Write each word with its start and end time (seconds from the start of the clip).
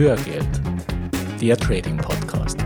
Hörgeld, 0.00 0.48
der 1.42 1.58
Trading 1.58 1.98
Podcast. 1.98 2.56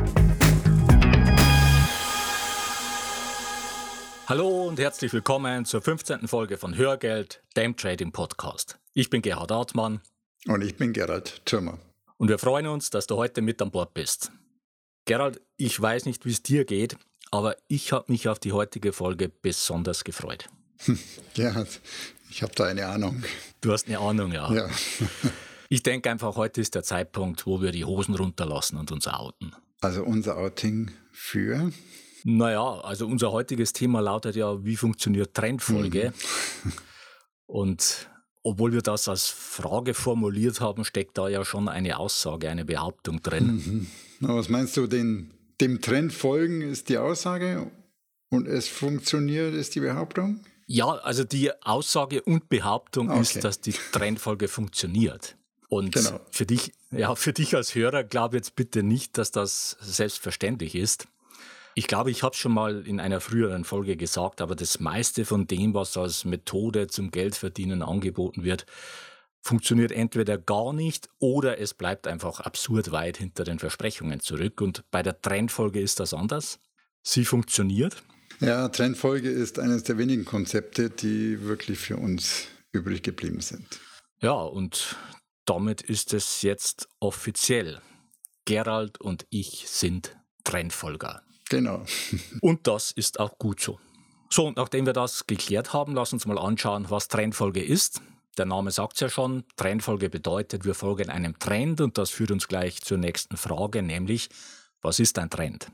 Hallo 4.28 4.68
und 4.68 4.78
herzlich 4.78 5.12
willkommen 5.12 5.64
zur 5.64 5.82
15. 5.82 6.28
Folge 6.28 6.58
von 6.58 6.76
Hörgeld, 6.76 7.42
dem 7.56 7.76
Trading 7.76 8.12
Podcast. 8.12 8.78
Ich 8.92 9.10
bin 9.10 9.20
Gerhard 9.20 9.50
Artmann. 9.50 10.00
Und 10.46 10.62
ich 10.62 10.76
bin 10.76 10.92
Gerald 10.92 11.44
Thürmer. 11.44 11.78
Und 12.18 12.28
wir 12.28 12.38
freuen 12.38 12.68
uns, 12.68 12.90
dass 12.90 13.08
du 13.08 13.16
heute 13.16 13.42
mit 13.42 13.60
an 13.60 13.72
Bord 13.72 13.94
bist. 13.94 14.30
Gerald, 15.04 15.40
ich 15.56 15.82
weiß 15.82 16.04
nicht, 16.04 16.26
wie 16.26 16.30
es 16.30 16.44
dir 16.44 16.64
geht, 16.64 16.96
aber 17.32 17.56
ich 17.66 17.90
habe 17.90 18.12
mich 18.12 18.28
auf 18.28 18.38
die 18.38 18.52
heutige 18.52 18.92
Folge 18.92 19.28
besonders 19.28 20.04
gefreut. 20.04 20.48
Ja, 21.34 21.66
ich 22.30 22.42
habe 22.42 22.52
da 22.54 22.66
eine 22.66 22.86
Ahnung. 22.86 23.24
Du 23.60 23.72
hast 23.72 23.88
eine 23.88 23.98
Ahnung, 23.98 24.30
ja. 24.30 24.52
Ja. 24.52 24.70
Ich 25.68 25.82
denke 25.82 26.10
einfach, 26.10 26.36
heute 26.36 26.60
ist 26.60 26.74
der 26.74 26.82
Zeitpunkt, 26.82 27.46
wo 27.46 27.60
wir 27.62 27.70
die 27.72 27.84
Hosen 27.84 28.14
runterlassen 28.14 28.78
und 28.78 28.92
uns 28.92 29.06
outen. 29.08 29.52
Also 29.80 30.02
unser 30.04 30.36
Outing 30.38 30.90
für 31.12 31.70
Naja, 32.24 32.80
also 32.80 33.06
unser 33.06 33.32
heutiges 33.32 33.72
Thema 33.72 34.00
lautet 34.00 34.36
ja, 34.36 34.64
wie 34.64 34.76
funktioniert 34.76 35.34
Trendfolge? 35.34 36.12
Und 37.46 38.08
obwohl 38.42 38.72
wir 38.72 38.82
das 38.82 39.08
als 39.08 39.26
Frage 39.28 39.94
formuliert 39.94 40.60
haben, 40.60 40.84
steckt 40.84 41.16
da 41.18 41.28
ja 41.28 41.44
schon 41.44 41.68
eine 41.68 41.98
Aussage, 41.98 42.48
eine 42.48 42.64
Behauptung 42.64 43.22
drin. 43.22 43.86
Na, 44.20 44.34
was 44.34 44.48
meinst 44.48 44.76
du, 44.76 44.86
den, 44.86 45.32
dem 45.60 45.80
Trend 45.80 46.12
folgen 46.12 46.62
ist 46.62 46.88
die 46.88 46.98
Aussage 46.98 47.70
und 48.30 48.46
es 48.48 48.68
funktioniert 48.68 49.54
ist 49.54 49.74
die 49.74 49.80
Behauptung? 49.80 50.40
Ja, 50.66 50.86
also 50.92 51.24
die 51.24 51.50
Aussage 51.62 52.22
und 52.22 52.48
Behauptung 52.48 53.10
Okay. 53.10 53.20
ist, 53.20 53.44
dass 53.44 53.60
die 53.60 53.74
Trendfolge 53.92 54.48
funktioniert. 54.48 55.36
Und 55.74 55.92
Genau. 55.94 56.20
für 56.30 56.46
dich, 56.46 56.72
ja, 56.90 57.14
für 57.16 57.32
dich 57.32 57.56
als 57.56 57.74
Hörer 57.74 58.04
glaube 58.04 58.36
jetzt 58.36 58.54
bitte 58.54 58.82
nicht, 58.82 59.18
dass 59.18 59.30
das 59.32 59.76
selbstverständlich 59.80 60.74
ist. 60.74 61.06
Ich 61.74 61.88
glaube, 61.88 62.12
ich 62.12 62.22
habe 62.22 62.36
schon 62.36 62.52
mal 62.52 62.86
in 62.86 63.00
einer 63.00 63.20
früheren 63.20 63.64
Folge 63.64 63.96
gesagt, 63.96 64.40
aber 64.40 64.54
das 64.54 64.78
meiste 64.78 65.24
von 65.24 65.48
dem, 65.48 65.74
was 65.74 65.96
als 65.96 66.24
Methode 66.24 66.86
zum 66.86 67.10
Geldverdienen 67.10 67.82
angeboten 67.82 68.44
wird, 68.44 68.66
funktioniert 69.40 69.90
entweder 69.90 70.38
gar 70.38 70.72
nicht 70.72 71.08
oder 71.18 71.58
es 71.58 71.74
bleibt 71.74 72.06
einfach 72.06 72.38
absurd 72.40 72.92
weit 72.92 73.16
hinter 73.16 73.42
den 73.42 73.58
Versprechungen 73.58 74.20
zurück. 74.20 74.60
Und 74.60 74.84
bei 74.92 75.02
der 75.02 75.20
Trendfolge 75.20 75.80
ist 75.80 75.98
das 75.98 76.14
anders. 76.14 76.60
Sie 77.02 77.24
funktioniert, 77.24 77.96
Ja, 78.40 78.68
Trendfolge 78.68 79.28
ist 79.30 79.58
eines 79.58 79.82
der 79.82 79.98
wenigen 79.98 80.24
Konzepte, 80.24 80.90
die 80.90 81.42
wirklich 81.42 81.78
für 81.78 81.96
uns 81.96 82.46
übrig 82.72 83.02
geblieben 83.02 83.40
sind. 83.40 83.66
Ja, 84.20 84.32
und 84.32 84.96
damit 85.44 85.82
ist 85.82 86.14
es 86.14 86.42
jetzt 86.42 86.88
offiziell. 87.00 87.80
Gerald 88.44 89.00
und 89.00 89.26
ich 89.30 89.64
sind 89.68 90.16
Trendfolger. 90.44 91.22
Genau. 91.48 91.84
Und 92.40 92.66
das 92.66 92.90
ist 92.90 93.20
auch 93.20 93.38
gut 93.38 93.60
so. 93.60 93.78
So, 94.30 94.46
und 94.46 94.56
nachdem 94.56 94.86
wir 94.86 94.92
das 94.92 95.26
geklärt 95.26 95.72
haben, 95.72 95.94
lass 95.94 96.12
uns 96.12 96.26
mal 96.26 96.38
anschauen, 96.38 96.86
was 96.88 97.08
Trendfolge 97.08 97.62
ist. 97.62 98.00
Der 98.36 98.46
Name 98.46 98.72
sagt 98.72 98.94
es 98.94 99.00
ja 99.00 99.08
schon. 99.08 99.44
Trendfolge 99.56 100.10
bedeutet, 100.10 100.64
wir 100.64 100.74
folgen 100.74 101.08
einem 101.08 101.38
Trend 101.38 101.80
und 101.80 101.98
das 101.98 102.10
führt 102.10 102.32
uns 102.32 102.48
gleich 102.48 102.80
zur 102.80 102.98
nächsten 102.98 103.36
Frage, 103.36 103.82
nämlich, 103.82 104.30
was 104.82 104.98
ist 104.98 105.18
ein 105.18 105.30
Trend? 105.30 105.68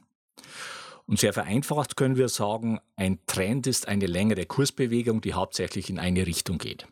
Und 1.07 1.19
sehr 1.19 1.33
vereinfacht 1.33 1.97
können 1.97 2.17
wir 2.17 2.29
sagen, 2.29 2.81
ein 2.97 3.19
Trend 3.27 3.67
ist 3.67 3.89
eine 3.89 4.07
längere 4.07 4.45
Kursbewegung, 4.45 5.23
die 5.23 5.33
hauptsächlich 5.33 5.89
in 5.89 5.99
eine 5.99 6.27
Richtung 6.27 6.59
geht. 6.59 6.87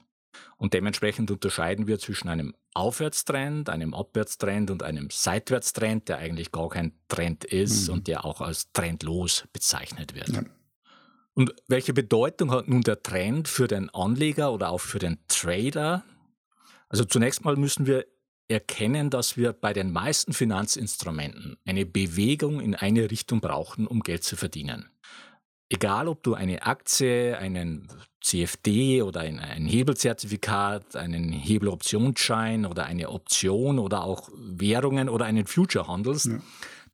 Und 0.57 0.75
dementsprechend 0.75 1.31
unterscheiden 1.31 1.87
wir 1.87 1.99
zwischen 1.99 2.29
einem 2.29 2.55
Aufwärtstrend, 2.75 3.69
einem 3.71 3.95
Abwärtstrend 3.95 4.71
und 4.71 4.83
einem 4.83 5.09
Seitwärtstrend, 5.11 6.09
der 6.09 6.19
eigentlich 6.19 6.53
gar 6.53 6.69
kein 6.69 6.93
Trend 7.09 7.45
ist 7.45 7.89
und 7.89 8.07
der 8.07 8.25
auch 8.25 8.41
als 8.41 8.73
trendlos 8.73 9.45
bezeichnet 9.53 10.15
wird. 10.15 10.29
Ja. 10.29 10.43
Und 11.35 11.55
welche 11.69 11.93
Bedeutung 11.93 12.51
hat 12.51 12.69
nun 12.69 12.83
der 12.83 13.03
Trend 13.03 13.47
für 13.47 13.69
den 13.69 13.91
Anleger 13.91 14.53
oder 14.53 14.71
auch 14.71 14.81
für 14.81 14.99
den 14.99 15.19
Trader? 15.29 16.05
Also 16.89 17.05
zunächst 17.05 17.45
mal 17.45 17.55
müssen 17.55 17.87
wir 17.87 18.07
erkennen, 18.49 19.11
dass 19.11 19.37
wir 19.37 19.53
bei 19.53 19.73
den 19.73 19.93
meisten 19.93 20.33
Finanzinstrumenten 20.33 21.57
eine 21.65 21.87
Bewegung 21.87 22.61
in 22.61 22.75
eine 22.75 23.11
Richtung 23.11 23.41
brauchen, 23.41 23.87
um 23.87 24.01
Geld 24.01 24.25
zu 24.25 24.37
verdienen. 24.37 24.91
Egal, 25.71 26.09
ob 26.09 26.23
du 26.23 26.35
eine 26.35 26.63
Aktie, 26.63 27.37
einen 27.37 27.89
CFD 28.23 29.03
oder 29.03 29.21
ein, 29.21 29.39
ein 29.39 29.67
Hebelzertifikat, 29.67 30.97
einen 30.97 31.31
Hebeloptionsschein 31.31 32.65
oder 32.65 32.87
eine 32.87 33.11
Option 33.11 33.79
oder 33.79 34.05
auch 34.05 34.31
Währungen 34.35 35.09
oder 35.09 35.27
einen 35.27 35.47
Future 35.47 35.87
handelst, 35.87 36.31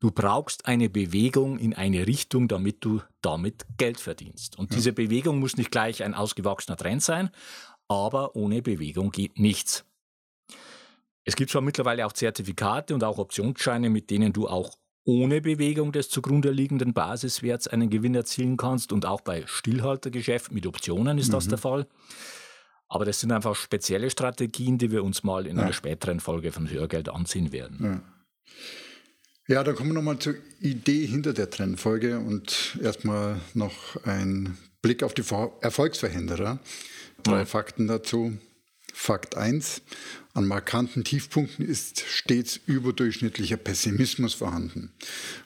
du 0.00 0.10
brauchst 0.10 0.66
eine 0.66 0.90
Bewegung 0.90 1.58
in 1.58 1.72
eine 1.72 2.06
Richtung, 2.06 2.48
damit 2.48 2.84
du 2.84 3.00
damit 3.22 3.64
Geld 3.78 4.00
verdienst. 4.00 4.58
Und 4.58 4.74
diese 4.74 4.92
Bewegung 4.92 5.38
muss 5.38 5.56
nicht 5.56 5.70
gleich 5.70 6.02
ein 6.02 6.14
ausgewachsener 6.14 6.76
Trend 6.76 7.02
sein, 7.02 7.30
aber 7.86 8.34
ohne 8.34 8.60
Bewegung 8.60 9.12
geht 9.12 9.38
nichts. 9.38 9.84
Es 11.24 11.36
gibt 11.36 11.50
zwar 11.50 11.62
mittlerweile 11.62 12.04
auch 12.06 12.12
Zertifikate 12.12 12.92
und 12.94 13.02
auch 13.02 13.18
Optionsscheine, 13.18 13.88
mit 13.88 14.10
denen 14.10 14.32
du 14.32 14.46
auch 14.46 14.76
ohne 15.04 15.40
Bewegung 15.40 15.92
des 15.92 16.08
zugrunde 16.08 16.50
liegenden 16.50 16.94
Basiswerts 16.94 17.68
einen 17.68 17.90
Gewinn 17.90 18.14
erzielen 18.14 18.56
kannst 18.56 18.92
und 18.92 19.06
auch 19.06 19.20
bei 19.20 19.44
Stillhaltergeschäften 19.46 20.54
mit 20.54 20.66
Optionen 20.66 21.18
ist 21.18 21.32
das 21.32 21.48
der 21.48 21.58
Fall. 21.58 21.86
Aber 22.88 23.04
das 23.04 23.20
sind 23.20 23.32
einfach 23.32 23.54
spezielle 23.54 24.10
Strategien, 24.10 24.78
die 24.78 24.90
wir 24.90 25.04
uns 25.04 25.22
mal 25.22 25.46
in 25.46 25.58
einer 25.58 25.72
späteren 25.72 26.20
Folge 26.20 26.52
von 26.52 26.70
Hörgeld 26.70 27.08
ansehen 27.08 27.52
werden. 27.52 28.02
Ja, 29.46 29.62
dann 29.62 29.74
kommen 29.74 29.90
wir 29.90 29.94
nochmal 29.94 30.18
zur 30.18 30.36
Idee 30.60 31.06
hinter 31.06 31.34
der 31.34 31.50
Trendfolge 31.50 32.18
und 32.18 32.78
erstmal 32.82 33.40
noch 33.52 34.02
ein 34.04 34.56
Blick 34.80 35.02
auf 35.02 35.12
die 35.12 35.22
Ver 35.22 35.52
Erfolgsverhinderer. 35.60 36.60
Drei 37.22 37.44
Fakten 37.44 37.86
dazu. 37.86 38.38
Fakt 38.96 39.36
1. 39.36 39.82
An 40.34 40.46
markanten 40.46 41.02
Tiefpunkten 41.02 41.66
ist 41.66 42.00
stets 42.08 42.60
überdurchschnittlicher 42.64 43.56
Pessimismus 43.56 44.34
vorhanden 44.34 44.92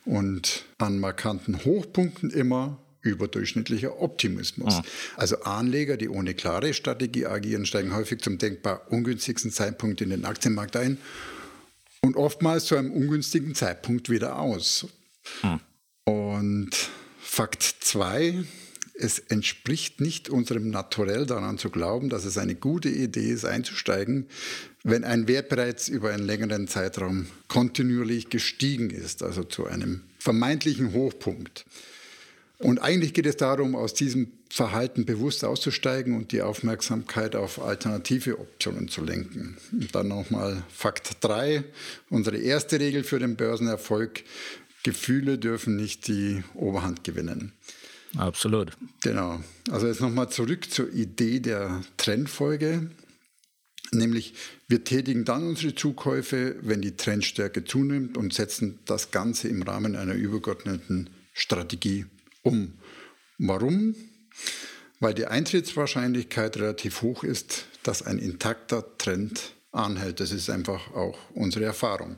und 0.04 0.66
an 0.76 1.00
markanten 1.00 1.64
Hochpunkten 1.64 2.30
immer 2.30 2.78
überdurchschnittlicher 3.00 4.00
Optimismus. 4.00 4.74
Also 5.16 5.40
Anleger, 5.42 5.96
die 5.96 6.10
ohne 6.10 6.34
klare 6.34 6.74
Strategie 6.74 7.26
agieren, 7.26 7.64
steigen 7.64 7.94
häufig 7.96 8.20
zum 8.20 8.36
denkbar 8.38 8.92
ungünstigsten 8.92 9.50
Zeitpunkt 9.50 10.02
in 10.02 10.10
den 10.10 10.26
Aktienmarkt 10.26 10.76
ein 10.76 10.98
und 12.02 12.16
oftmals 12.16 12.66
zu 12.66 12.76
einem 12.76 12.92
ungünstigen 12.92 13.54
Zeitpunkt 13.54 14.10
wieder 14.10 14.38
aus. 14.38 14.86
Und 16.04 16.70
Fakt 17.18 17.62
2, 17.62 18.44
es 18.98 19.18
entspricht 19.18 20.00
nicht 20.00 20.28
unserem 20.28 20.70
Naturell 20.70 21.26
daran 21.26 21.58
zu 21.58 21.70
glauben, 21.70 22.08
dass 22.08 22.24
es 22.24 22.36
eine 22.36 22.54
gute 22.54 22.88
Idee 22.88 23.30
ist, 23.30 23.44
einzusteigen, 23.44 24.26
wenn 24.82 25.04
ein 25.04 25.28
Wert 25.28 25.48
bereits 25.48 25.88
über 25.88 26.10
einen 26.10 26.26
längeren 26.26 26.68
Zeitraum 26.68 27.26
kontinuierlich 27.46 28.30
gestiegen 28.30 28.90
ist, 28.90 29.22
also 29.22 29.44
zu 29.44 29.66
einem 29.66 30.02
vermeintlichen 30.18 30.92
Hochpunkt. 30.92 31.64
Und 32.58 32.80
eigentlich 32.80 33.14
geht 33.14 33.26
es 33.26 33.36
darum, 33.36 33.76
aus 33.76 33.94
diesem 33.94 34.32
Verhalten 34.50 35.04
bewusst 35.04 35.44
auszusteigen 35.44 36.16
und 36.16 36.32
die 36.32 36.42
Aufmerksamkeit 36.42 37.36
auf 37.36 37.62
alternative 37.62 38.40
Optionen 38.40 38.88
zu 38.88 39.04
lenken. 39.04 39.56
Und 39.70 39.94
dann 39.94 40.08
nochmal 40.08 40.64
Fakt 40.68 41.18
3, 41.20 41.62
unsere 42.10 42.38
erste 42.38 42.80
Regel 42.80 43.04
für 43.04 43.20
den 43.20 43.36
Börsenerfolg. 43.36 44.24
Gefühle 44.82 45.38
dürfen 45.38 45.76
nicht 45.76 46.08
die 46.08 46.42
Oberhand 46.54 47.04
gewinnen. 47.04 47.52
Absolut. 48.16 48.72
Genau. 49.02 49.40
Also 49.70 49.86
jetzt 49.86 50.00
nochmal 50.00 50.30
zurück 50.30 50.70
zur 50.70 50.92
Idee 50.92 51.40
der 51.40 51.82
Trendfolge. 51.96 52.90
Nämlich, 53.90 54.34
wir 54.66 54.84
tätigen 54.84 55.24
dann 55.24 55.46
unsere 55.46 55.74
Zukäufe, 55.74 56.56
wenn 56.60 56.82
die 56.82 56.96
Trendstärke 56.96 57.64
zunimmt 57.64 58.16
und 58.16 58.34
setzen 58.34 58.78
das 58.84 59.10
Ganze 59.10 59.48
im 59.48 59.62
Rahmen 59.62 59.96
einer 59.96 60.14
übergeordneten 60.14 61.10
Strategie 61.32 62.06
um. 62.42 62.74
Warum? 63.38 63.94
Weil 65.00 65.14
die 65.14 65.26
Eintrittswahrscheinlichkeit 65.26 66.56
relativ 66.56 67.02
hoch 67.02 67.24
ist, 67.24 67.66
dass 67.82 68.02
ein 68.02 68.18
intakter 68.18 68.98
Trend 68.98 69.54
anhält. 69.72 70.20
Das 70.20 70.32
ist 70.32 70.50
einfach 70.50 70.92
auch 70.92 71.18
unsere 71.34 71.64
Erfahrung. 71.64 72.16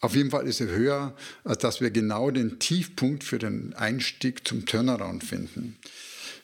Auf 0.00 0.14
jeden 0.14 0.30
Fall 0.30 0.46
ist 0.46 0.60
es 0.60 0.68
höher, 0.70 1.14
als 1.44 1.58
dass 1.58 1.80
wir 1.80 1.90
genau 1.90 2.30
den 2.30 2.58
Tiefpunkt 2.58 3.24
für 3.24 3.38
den 3.38 3.74
Einstieg 3.74 4.46
zum 4.46 4.66
Turnaround 4.66 5.24
finden. 5.24 5.76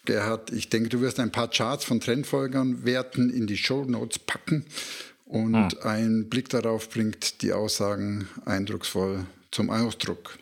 Gerhard, 0.04 0.50
ich 0.50 0.68
denke, 0.68 0.88
du 0.88 1.00
wirst 1.00 1.20
ein 1.20 1.30
paar 1.30 1.48
Charts 1.48 1.84
von 1.84 2.00
Trendfolgern 2.00 2.84
Werten 2.84 3.30
in 3.30 3.46
die 3.46 3.56
Show 3.56 3.84
Notes 3.84 4.18
packen 4.18 4.64
und 5.26 5.82
ein 5.84 6.28
Blick 6.28 6.48
darauf 6.48 6.88
bringt 6.90 7.42
die 7.42 7.52
Aussagen 7.52 8.26
eindrucksvoll 8.44 9.26
zum 9.50 9.70
Ausdruck. 9.70 10.38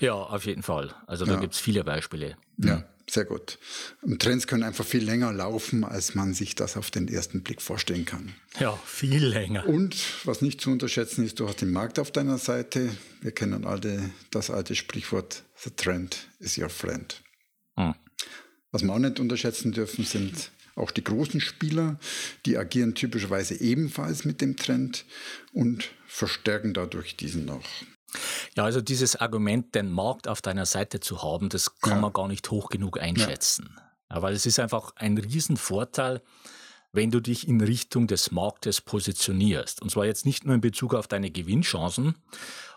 Ja, 0.00 0.14
auf 0.14 0.46
jeden 0.46 0.62
Fall. 0.62 0.94
Also 1.06 1.26
da 1.26 1.34
Ja. 1.34 1.40
gibt 1.40 1.54
es 1.54 1.60
viele 1.60 1.84
Beispiele. 1.84 2.36
Ja, 2.58 2.84
sehr 3.08 3.24
gut. 3.24 3.58
Und 4.02 4.20
Trends 4.20 4.46
können 4.46 4.62
einfach 4.62 4.84
viel 4.84 5.04
länger 5.04 5.32
laufen, 5.32 5.84
als 5.84 6.14
man 6.14 6.34
sich 6.34 6.54
das 6.54 6.76
auf 6.76 6.90
den 6.90 7.08
ersten 7.08 7.42
Blick 7.42 7.62
vorstellen 7.62 8.04
kann. 8.04 8.34
Ja, 8.58 8.76
viel 8.84 9.24
länger. 9.24 9.66
Und 9.66 9.96
was 10.24 10.42
nicht 10.42 10.60
zu 10.60 10.70
unterschätzen 10.70 11.24
ist, 11.24 11.38
du 11.38 11.48
hast 11.48 11.60
den 11.60 11.70
Markt 11.70 11.98
auf 11.98 12.10
deiner 12.10 12.38
Seite. 12.38 12.90
Wir 13.20 13.32
kennen 13.32 13.64
alle 13.64 14.10
das 14.30 14.50
alte 14.50 14.74
Sprichwort, 14.74 15.44
the 15.62 15.70
trend 15.70 16.28
is 16.40 16.58
your 16.58 16.68
friend. 16.68 17.22
Hm. 17.76 17.94
Was 18.72 18.82
wir 18.82 18.92
auch 18.92 18.98
nicht 18.98 19.20
unterschätzen 19.20 19.72
dürfen, 19.72 20.04
sind 20.04 20.50
auch 20.74 20.90
die 20.90 21.04
großen 21.04 21.40
Spieler, 21.40 21.98
die 22.44 22.58
agieren 22.58 22.94
typischerweise 22.94 23.60
ebenfalls 23.60 24.24
mit 24.24 24.40
dem 24.40 24.56
Trend 24.56 25.04
und 25.52 25.90
verstärken 26.06 26.74
dadurch 26.74 27.16
diesen 27.16 27.46
noch. 27.46 27.64
Ja, 28.56 28.64
also 28.64 28.80
dieses 28.80 29.16
Argument, 29.16 29.74
den 29.74 29.90
Markt 29.90 30.28
auf 30.28 30.40
deiner 30.40 30.66
Seite 30.66 31.00
zu 31.00 31.22
haben, 31.22 31.48
das 31.48 31.78
kann 31.80 31.96
ja. 31.96 32.00
man 32.00 32.12
gar 32.12 32.26
nicht 32.26 32.50
hoch 32.50 32.68
genug 32.68 33.00
einschätzen. 33.00 33.76
Ja. 34.10 34.22
weil 34.22 34.34
es 34.34 34.46
ist 34.46 34.58
einfach 34.58 34.92
ein 34.96 35.18
Riesenvorteil, 35.18 36.22
wenn 36.92 37.10
du 37.10 37.20
dich 37.20 37.46
in 37.46 37.60
Richtung 37.60 38.06
des 38.06 38.30
Marktes 38.30 38.80
positionierst. 38.80 39.82
Und 39.82 39.90
zwar 39.90 40.06
jetzt 40.06 40.24
nicht 40.24 40.46
nur 40.46 40.54
in 40.54 40.60
Bezug 40.60 40.94
auf 40.94 41.06
deine 41.06 41.30
Gewinnchancen 41.30 42.14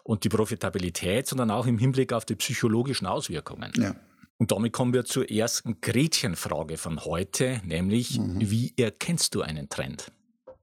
und 0.04 0.24
die 0.26 0.30
Profitabilität, 0.30 1.28
sondern 1.28 1.52
auch 1.52 1.66
im 1.66 1.78
Hinblick 1.78 2.12
auf 2.12 2.26
die 2.26 2.36
psychologischen 2.36 3.08
Auswirkungen. 3.08 3.72
Ja. 3.78 3.96
Und 4.38 4.52
damit 4.52 4.74
kommen 4.74 4.94
wir 4.94 5.06
zur 5.06 5.30
ersten 5.30 5.80
Gretchenfrage 5.82 6.78
von 6.78 7.06
heute, 7.06 7.62
nämlich 7.64 8.20
mhm. 8.20 8.40
wie 8.40 8.74
erkennst 8.78 9.36
du 9.36 9.42
einen 9.42 9.70
Trend? 9.70 10.12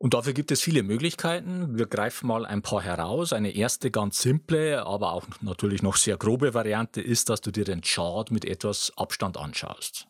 Und 0.06 0.14
dafür 0.14 0.34
gibt 0.34 0.52
es 0.52 0.60
viele 0.60 0.84
Möglichkeiten. 0.84 1.76
Wir 1.76 1.86
greifen 1.86 2.28
mal 2.28 2.46
ein 2.46 2.62
paar 2.62 2.80
heraus. 2.80 3.32
Eine 3.32 3.50
erste 3.56 3.90
ganz 3.90 4.22
simple, 4.22 4.86
aber 4.86 5.12
auch 5.12 5.26
natürlich 5.40 5.82
noch 5.82 5.96
sehr 5.96 6.16
grobe 6.16 6.54
Variante 6.54 7.00
ist, 7.00 7.28
dass 7.28 7.40
du 7.40 7.50
dir 7.50 7.64
den 7.64 7.80
Chart 7.80 8.30
mit 8.30 8.44
etwas 8.44 8.92
Abstand 8.96 9.36
anschaust. 9.36 10.06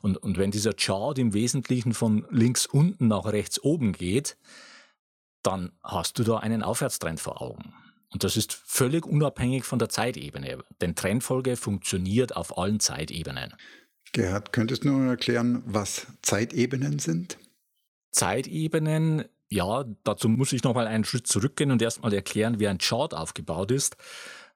Und, 0.00 0.16
und 0.16 0.38
wenn 0.38 0.52
dieser 0.52 0.74
Chart 0.74 1.18
im 1.18 1.34
Wesentlichen 1.34 1.92
von 1.92 2.24
links 2.30 2.66
unten 2.66 3.08
nach 3.08 3.24
rechts 3.24 3.60
oben 3.60 3.94
geht, 3.94 4.36
dann 5.42 5.72
hast 5.82 6.20
du 6.20 6.22
da 6.22 6.36
einen 6.36 6.62
Aufwärtstrend 6.62 7.18
vor 7.18 7.42
Augen. 7.42 7.74
Und 8.10 8.22
das 8.22 8.36
ist 8.36 8.52
völlig 8.52 9.04
unabhängig 9.04 9.64
von 9.64 9.80
der 9.80 9.88
Zeitebene, 9.88 10.58
denn 10.80 10.94
Trendfolge 10.94 11.56
funktioniert 11.56 12.36
auf 12.36 12.58
allen 12.58 12.78
Zeitebenen. 12.78 13.54
Gerhard, 14.12 14.52
könntest 14.52 14.84
du 14.84 14.90
nur 14.90 15.10
erklären, 15.10 15.64
was 15.66 16.06
Zeitebenen 16.22 17.00
sind? 17.00 17.38
Zeitebenen, 18.12 19.24
ja, 19.52 19.84
dazu 20.04 20.28
muss 20.28 20.52
ich 20.52 20.64
nochmal 20.64 20.86
einen 20.86 21.04
Schritt 21.04 21.26
zurückgehen 21.26 21.70
und 21.70 21.82
erstmal 21.82 22.12
erklären, 22.14 22.58
wie 22.58 22.68
ein 22.68 22.78
Chart 22.78 23.14
aufgebaut 23.14 23.70
ist. 23.70 23.96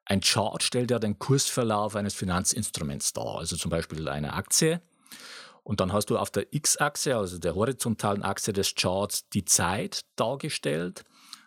Ein 0.04 0.20
Chart 0.20 0.62
stellt 0.62 0.90
ja 0.90 0.98
den 0.98 1.18
Kursverlauf 1.18 1.96
eines 1.96 2.14
Finanzinstruments 2.14 3.12
dar, 3.12 3.38
also 3.38 3.56
zum 3.56 3.70
Beispiel 3.70 4.08
eine 4.08 4.32
Aktie. 4.32 4.80
Und 5.64 5.80
dann 5.80 5.92
hast 5.92 6.10
du 6.10 6.16
auf 6.16 6.30
der 6.30 6.52
X-Achse, 6.54 7.16
also 7.16 7.38
der 7.38 7.56
horizontalen 7.56 8.22
Achse 8.22 8.52
des 8.52 8.74
Charts, 8.76 9.28
die 9.30 9.44
Zeit 9.44 10.02
dargestellt. 10.14 11.04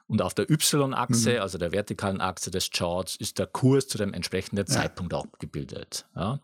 Und 0.07 0.21
auf 0.21 0.33
der 0.33 0.49
Y-Achse, 0.49 1.33
mhm. 1.35 1.41
also 1.41 1.57
der 1.57 1.71
vertikalen 1.71 2.19
Achse 2.19 2.51
des 2.51 2.71
Charts, 2.71 3.15
ist 3.15 3.39
der 3.39 3.47
Kurs 3.47 3.87
zu 3.87 3.97
dem 3.97 4.13
entsprechenden 4.13 4.65
ja. 4.67 4.73
Zeitpunkt 4.73 5.13
abgebildet. 5.13 6.05
Ja. 6.15 6.39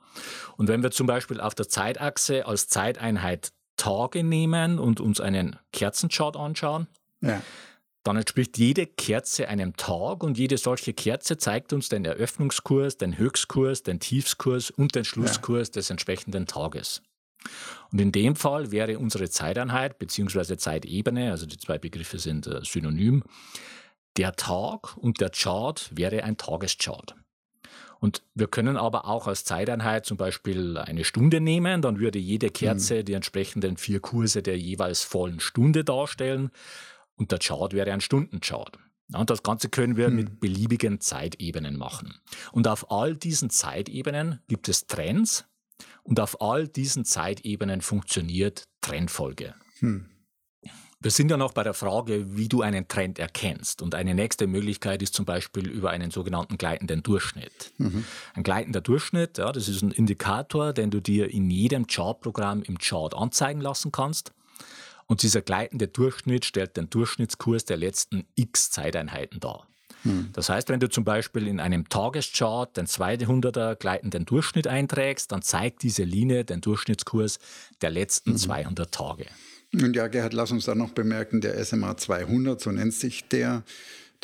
Und 0.56 0.70
wenn 0.70 0.84
wir 0.84 0.92
zum 0.92 1.08
Beispiel 1.08 1.42
auf 1.42 1.54
der 1.54 1.68
Zeitachse 1.68 2.46
als 2.46 2.68
Zeiteinheit 2.68 3.52
Tage 3.78 4.24
nehmen 4.24 4.80
und 4.80 5.00
uns 5.00 5.20
einen 5.20 5.58
Kerzenchart 5.72 6.38
anschauen, 6.38 6.88
ja. 7.22 7.42
dann 8.04 8.18
entspricht 8.18 8.58
jede 8.58 8.86
Kerze 8.86 9.48
einem 9.48 9.76
Tag 9.76 10.24
und 10.24 10.38
jede 10.38 10.58
solche 10.58 10.94
Kerze 10.94 11.38
zeigt 11.38 11.74
uns 11.74 11.90
den 11.90 12.06
Eröffnungskurs, 12.06 12.98
den 12.98 13.18
Höchstkurs, 13.18 13.84
den 13.84 14.00
Tiefskurs 14.00 14.72
und 14.72 14.96
den 14.96 15.06
Schlusskurs 15.06 15.70
ja. 15.70 15.74
des 15.74 15.90
entsprechenden 15.90 16.46
Tages. 16.48 17.02
Und 17.92 18.02
in 18.02 18.12
dem 18.12 18.36
Fall 18.36 18.72
wäre 18.72 18.98
unsere 19.00 19.30
Zeiteinheit 19.30 20.00
bzw. 20.00 20.58
Zeitebene, 20.58 21.32
also 21.32 21.46
die 21.46 21.58
zwei 21.58 21.78
Begriffe 21.78 22.20
sind 22.20 22.48
äh, 22.48 22.62
synonym, 22.64 23.24
der 24.18 24.36
Tag 24.36 24.98
und 24.98 25.22
der 25.22 25.30
Chart 25.30 25.90
wäre 25.94 26.24
ein 26.24 26.38
Tageschart. 26.38 27.16
Und 28.00 28.24
wir 28.34 28.48
können 28.48 28.78
aber 28.78 29.06
auch 29.06 29.28
als 29.28 29.44
Zeiteinheit 29.46 30.06
zum 30.06 30.18
Beispiel 30.18 30.78
eine 30.78 31.04
Stunde 31.04 31.42
nehmen, 31.42 31.82
dann 31.82 32.00
würde 32.00 32.20
jede 32.20 32.50
Kerze 32.50 33.00
mhm. 33.00 33.06
die 33.06 33.14
entsprechenden 33.14 33.78
vier 33.78 34.00
Kurse 34.00 34.42
der 34.44 34.58
jeweils 34.58 35.04
vollen 35.04 35.40
Stunde 35.40 35.84
darstellen 35.84 36.52
und 37.16 37.32
der 37.32 37.40
Chart 37.40 37.74
wäre 37.74 37.92
ein 37.92 38.02
Stundenchart. 38.02 38.78
Ja, 39.10 39.20
und 39.20 39.30
das 39.30 39.44
Ganze 39.44 39.70
können 39.70 39.98
wir 39.98 40.10
mhm. 40.10 40.16
mit 40.16 40.40
beliebigen 40.40 41.00
Zeitebenen 41.00 41.78
machen. 41.78 42.20
Und 42.52 42.68
auf 42.68 42.92
all 42.92 43.16
diesen 43.16 43.50
Zeitebenen 43.50 44.40
gibt 44.48 44.68
es 44.68 44.88
Trends 44.88 45.46
und 46.04 46.20
auf 46.20 46.42
all 46.42 46.68
diesen 46.68 47.06
Zeitebenen 47.06 47.82
funktioniert 47.82 48.68
Trendfolge. 48.82 49.54
Mhm. 49.80 50.10
Wir 51.06 51.12
sind 51.12 51.30
ja 51.30 51.38
noch 51.38 51.54
bei 51.54 51.62
der 51.62 51.76
Frage, 51.76 52.36
wie 52.36 52.50
du 52.50 52.64
einen 52.64 52.88
Trend 52.88 53.20
erkennst. 53.20 53.84
Und 53.84 53.94
eine 53.94 54.16
nächste 54.16 54.48
Möglichkeit 54.48 55.04
ist 55.04 55.14
zum 55.14 55.24
Beispiel 55.24 55.70
über 55.70 55.92
einen 55.92 56.10
sogenannten 56.10 56.58
gleitenden 56.58 57.04
Durchschnitt. 57.04 57.74
Mhm. 57.78 58.06
Ein 58.34 58.42
gleitender 58.42 58.82
Durchschnitt, 58.82 59.38
ja, 59.38 59.52
das 59.52 59.68
ist 59.68 59.84
ein 59.84 59.92
Indikator, 59.92 60.74
den 60.74 60.90
du 60.90 61.02
dir 61.02 61.30
in 61.30 61.52
jedem 61.52 61.86
Chartprogramm 61.86 62.64
im 62.64 62.80
Chart 62.80 63.14
anzeigen 63.14 63.62
lassen 63.62 63.92
kannst. 63.92 64.34
Und 65.06 65.22
dieser 65.22 65.44
gleitende 65.44 65.88
Durchschnitt 65.88 66.44
stellt 66.44 66.76
den 66.76 66.90
Durchschnittskurs 66.90 67.66
der 67.66 67.78
letzten 67.78 68.26
x 68.34 68.72
Zeiteinheiten 68.72 69.40
dar. 69.40 69.68
Mhm. 70.06 70.30
Das 70.34 70.50
heißt, 70.50 70.70
wenn 70.70 70.80
du 70.80 70.90
zum 70.90 71.04
Beispiel 71.04 71.48
in 71.48 71.60
einem 71.60 71.88
Tageschart 71.88 72.78
den 72.78 72.88
200er 72.88 73.76
gleitenden 73.76 74.26
Durchschnitt 74.26 74.66
einträgst, 74.66 75.32
dann 75.32 75.44
zeigt 75.44 75.84
diese 75.84 76.04
Linie 76.04 76.46
den 76.46 76.62
Durchschnittskurs 76.62 77.38
der 77.84 77.92
letzten 77.92 78.32
mhm. 78.32 78.38
200 78.38 78.92
Tage. 78.92 79.28
Und 79.84 79.96
ja, 79.96 80.08
Gerhard, 80.08 80.34
lass 80.34 80.52
uns 80.52 80.66
da 80.66 80.76
noch 80.76 80.92
bemerken, 80.92 81.42
der 81.42 81.64
SMA 81.64 81.98
200, 81.98 82.60
so 82.60 82.72
nennt 82.72 82.94
sich 82.94 83.28
der, 83.28 83.64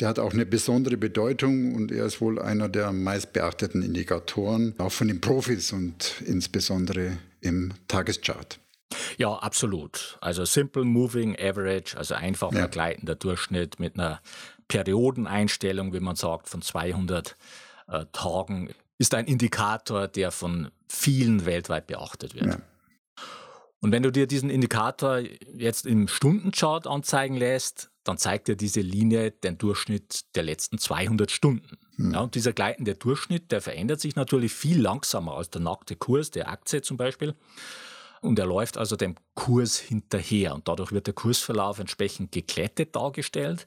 der 0.00 0.08
hat 0.08 0.18
auch 0.18 0.32
eine 0.32 0.46
besondere 0.46 0.96
Bedeutung 0.96 1.74
und 1.74 1.92
er 1.92 2.06
ist 2.06 2.20
wohl 2.20 2.40
einer 2.40 2.68
der 2.68 2.92
meistbeachteten 2.92 3.82
Indikatoren, 3.82 4.74
auch 4.78 4.92
von 4.92 5.08
den 5.08 5.20
Profis 5.20 5.72
und 5.72 6.22
insbesondere 6.26 7.18
im 7.40 7.72
Tageschart. 7.88 8.58
Ja, 9.16 9.34
absolut. 9.34 10.18
Also 10.20 10.44
Simple 10.44 10.84
Moving 10.84 11.36
Average, 11.38 11.96
also 11.96 12.14
einfach 12.14 12.52
ja. 12.52 12.66
gleitender 12.66 13.14
Durchschnitt 13.14 13.80
mit 13.80 13.98
einer 13.98 14.20
Periodeneinstellung, 14.68 15.92
wie 15.92 16.00
man 16.00 16.16
sagt, 16.16 16.48
von 16.48 16.62
200 16.62 17.36
äh, 17.88 18.06
Tagen, 18.12 18.70
ist 18.98 19.14
ein 19.14 19.26
Indikator, 19.26 20.08
der 20.08 20.30
von 20.30 20.70
vielen 20.88 21.44
weltweit 21.44 21.86
beachtet 21.86 22.34
wird. 22.34 22.46
Ja. 22.46 22.58
Und 23.82 23.90
wenn 23.90 24.04
du 24.04 24.12
dir 24.12 24.28
diesen 24.28 24.48
Indikator 24.48 25.18
jetzt 25.56 25.86
im 25.86 26.06
Stundenchart 26.06 26.86
anzeigen 26.86 27.36
lässt, 27.36 27.90
dann 28.04 28.16
zeigt 28.16 28.46
dir 28.46 28.54
diese 28.54 28.80
Linie 28.80 29.32
den 29.32 29.58
Durchschnitt 29.58 30.36
der 30.36 30.44
letzten 30.44 30.78
200 30.78 31.32
Stunden. 31.32 31.76
Hm. 31.96 32.14
Ja, 32.14 32.20
und 32.20 32.36
dieser 32.36 32.52
gleitende 32.52 32.94
Durchschnitt, 32.94 33.50
der 33.50 33.60
verändert 33.60 34.00
sich 34.00 34.14
natürlich 34.14 34.52
viel 34.52 34.80
langsamer 34.80 35.36
als 35.36 35.50
der 35.50 35.62
nackte 35.62 35.96
Kurs 35.96 36.30
der 36.30 36.48
Aktie 36.48 36.82
zum 36.82 36.96
Beispiel. 36.96 37.34
Und 38.20 38.38
er 38.38 38.46
läuft 38.46 38.78
also 38.78 38.94
dem 38.94 39.16
Kurs 39.34 39.78
hinterher. 39.78 40.54
Und 40.54 40.68
dadurch 40.68 40.92
wird 40.92 41.08
der 41.08 41.14
Kursverlauf 41.14 41.80
entsprechend 41.80 42.30
geklettet 42.30 42.94
dargestellt. 42.94 43.66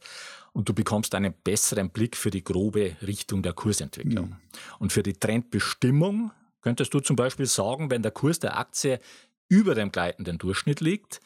Und 0.54 0.70
du 0.70 0.74
bekommst 0.74 1.14
einen 1.14 1.34
besseren 1.44 1.90
Blick 1.90 2.16
für 2.16 2.30
die 2.30 2.44
grobe 2.44 2.96
Richtung 3.06 3.44
der 3.44 3.52
Kursentwicklung. 3.52 4.30
Ja. 4.30 4.38
Und 4.80 4.94
für 4.94 5.04
die 5.04 5.12
Trendbestimmung 5.12 6.32
könntest 6.62 6.94
du 6.94 7.02
zum 7.02 7.18
Beispiel 7.18 7.48
sagen, 7.48 7.92
wenn 7.92 8.02
der 8.02 8.12
Kurs 8.12 8.40
der 8.40 8.58
Aktie 8.58 9.02
über 9.48 9.76
dem 9.76 9.92
gleitenden 9.92 10.38
Durchschnitt 10.38 10.82
liegt, 10.82 11.20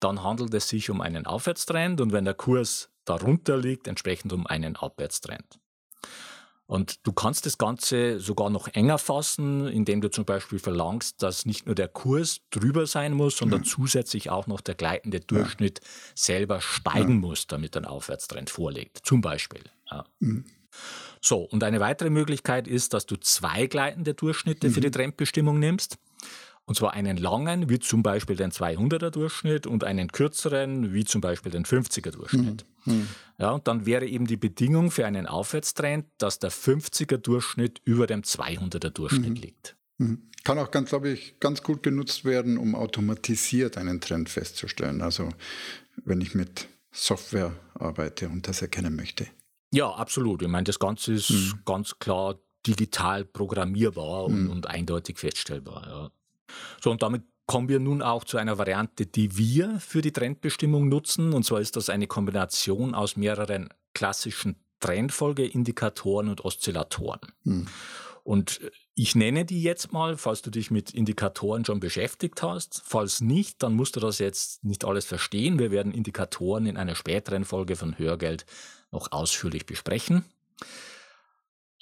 dann 0.00 0.22
handelt 0.22 0.52
es 0.54 0.68
sich 0.68 0.90
um 0.90 1.00
einen 1.00 1.26
Aufwärtstrend 1.26 2.00
und 2.00 2.12
wenn 2.12 2.24
der 2.24 2.34
Kurs 2.34 2.90
darunter 3.04 3.56
liegt, 3.56 3.88
entsprechend 3.88 4.32
um 4.32 4.46
einen 4.46 4.76
Abwärtstrend. 4.76 5.58
Und 6.66 7.06
du 7.06 7.12
kannst 7.12 7.46
das 7.46 7.58
Ganze 7.58 8.18
sogar 8.18 8.50
noch 8.50 8.66
enger 8.66 8.98
fassen, 8.98 9.68
indem 9.68 10.00
du 10.00 10.10
zum 10.10 10.24
Beispiel 10.24 10.58
verlangst, 10.58 11.22
dass 11.22 11.46
nicht 11.46 11.66
nur 11.66 11.76
der 11.76 11.86
Kurs 11.86 12.40
drüber 12.50 12.86
sein 12.86 13.12
muss, 13.12 13.36
sondern 13.36 13.62
ja. 13.62 13.70
zusätzlich 13.70 14.30
auch 14.30 14.48
noch 14.48 14.60
der 14.60 14.74
gleitende 14.74 15.20
Durchschnitt 15.20 15.80
ja. 15.80 15.88
selber 16.16 16.60
steigen 16.60 17.22
ja. 17.22 17.28
muss, 17.28 17.46
damit 17.46 17.76
ein 17.76 17.84
Aufwärtstrend 17.84 18.50
vorliegt. 18.50 18.98
Zum 19.04 19.20
Beispiel. 19.20 19.62
Mhm. 20.18 20.44
So, 21.20 21.38
und 21.38 21.62
eine 21.62 21.78
weitere 21.78 22.10
Möglichkeit 22.10 22.66
ist, 22.66 22.94
dass 22.94 23.06
du 23.06 23.16
zwei 23.16 23.68
gleitende 23.68 24.14
Durchschnitte 24.14 24.68
mhm. 24.68 24.72
für 24.72 24.80
die 24.80 24.90
Trendbestimmung 24.90 25.60
nimmst. 25.60 25.98
Und 26.66 26.74
zwar 26.74 26.94
einen 26.94 27.16
langen, 27.16 27.68
wie 27.68 27.78
zum 27.78 28.02
Beispiel 28.02 28.34
den 28.34 28.50
200er 28.50 29.10
Durchschnitt 29.10 29.68
und 29.68 29.84
einen 29.84 30.10
kürzeren, 30.10 30.92
wie 30.92 31.04
zum 31.04 31.20
Beispiel 31.20 31.52
den 31.52 31.64
50er 31.64 32.10
Durchschnitt. 32.10 32.66
Mhm. 32.84 32.94
mhm. 32.94 33.08
Ja, 33.38 33.50
und 33.50 33.68
dann 33.68 33.86
wäre 33.86 34.06
eben 34.06 34.26
die 34.26 34.36
Bedingung 34.36 34.90
für 34.90 35.06
einen 35.06 35.26
Aufwärtstrend, 35.26 36.06
dass 36.18 36.38
der 36.38 36.50
50er 36.50 37.18
Durchschnitt 37.18 37.80
über 37.84 38.06
dem 38.06 38.22
200er 38.22 38.90
Durchschnitt 38.90 39.30
mhm. 39.30 39.36
liegt. 39.36 39.76
Mhm. 39.98 40.22
Kann 40.42 40.58
auch 40.58 40.70
ganz, 40.70 40.90
glaube 40.90 41.10
ich, 41.10 41.38
ganz 41.38 41.62
gut 41.62 41.82
genutzt 41.82 42.24
werden, 42.24 42.58
um 42.58 42.74
automatisiert 42.74 43.76
einen 43.78 44.00
Trend 44.00 44.28
festzustellen. 44.28 45.02
Also 45.02 45.28
wenn 46.04 46.20
ich 46.20 46.34
mit 46.34 46.68
Software 46.92 47.52
arbeite 47.74 48.28
und 48.28 48.48
das 48.48 48.62
erkennen 48.62 48.96
möchte. 48.96 49.26
Ja, 49.72 49.90
absolut. 49.90 50.42
Ich 50.42 50.48
meine, 50.48 50.64
das 50.64 50.78
Ganze 50.78 51.14
ist 51.14 51.30
mhm. 51.30 51.60
ganz 51.64 51.98
klar 51.98 52.38
digital 52.66 53.24
programmierbar 53.24 54.24
und, 54.24 54.44
mhm. 54.44 54.50
und 54.50 54.66
eindeutig 54.66 55.18
feststellbar. 55.18 55.86
Ja. 55.86 56.10
So, 56.80 56.90
und 56.90 57.02
damit 57.02 57.22
kommen 57.46 57.68
wir 57.68 57.78
nun 57.78 58.02
auch 58.02 58.24
zu 58.24 58.38
einer 58.38 58.58
Variante, 58.58 59.06
die 59.06 59.36
wir 59.36 59.78
für 59.80 60.02
die 60.02 60.12
Trendbestimmung 60.12 60.88
nutzen. 60.88 61.32
Und 61.32 61.44
zwar 61.44 61.60
ist 61.60 61.76
das 61.76 61.90
eine 61.90 62.06
Kombination 62.06 62.94
aus 62.94 63.16
mehreren 63.16 63.68
klassischen 63.94 64.56
Trendfolgeindikatoren 64.80 66.28
und 66.28 66.44
Oszillatoren. 66.44 67.20
Hm. 67.44 67.66
Und 68.24 68.60
ich 68.94 69.14
nenne 69.14 69.44
die 69.44 69.62
jetzt 69.62 69.92
mal, 69.92 70.16
falls 70.16 70.42
du 70.42 70.50
dich 70.50 70.72
mit 70.72 70.90
Indikatoren 70.90 71.64
schon 71.64 71.78
beschäftigt 71.78 72.42
hast. 72.42 72.82
Falls 72.84 73.20
nicht, 73.20 73.62
dann 73.62 73.74
musst 73.74 73.94
du 73.94 74.00
das 74.00 74.18
jetzt 74.18 74.64
nicht 74.64 74.84
alles 74.84 75.04
verstehen. 75.04 75.60
Wir 75.60 75.70
werden 75.70 75.92
Indikatoren 75.92 76.66
in 76.66 76.76
einer 76.76 76.96
späteren 76.96 77.44
Folge 77.44 77.76
von 77.76 77.96
Hörgeld 77.98 78.44
noch 78.90 79.12
ausführlich 79.12 79.64
besprechen. 79.64 80.24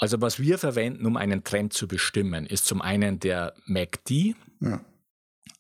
Also 0.05 0.21
was 0.21 0.39
wir 0.39 0.59
verwenden, 0.59 1.07
um 1.07 1.17
einen 1.17 1.45
Trend 1.45 1.73
zu 1.73 1.89
bestimmen, 1.89 2.45
ist 2.45 2.67
zum 2.67 2.83
einen 2.83 3.21
der 3.21 3.55
MACD, 3.65 4.37
ja. 4.61 4.85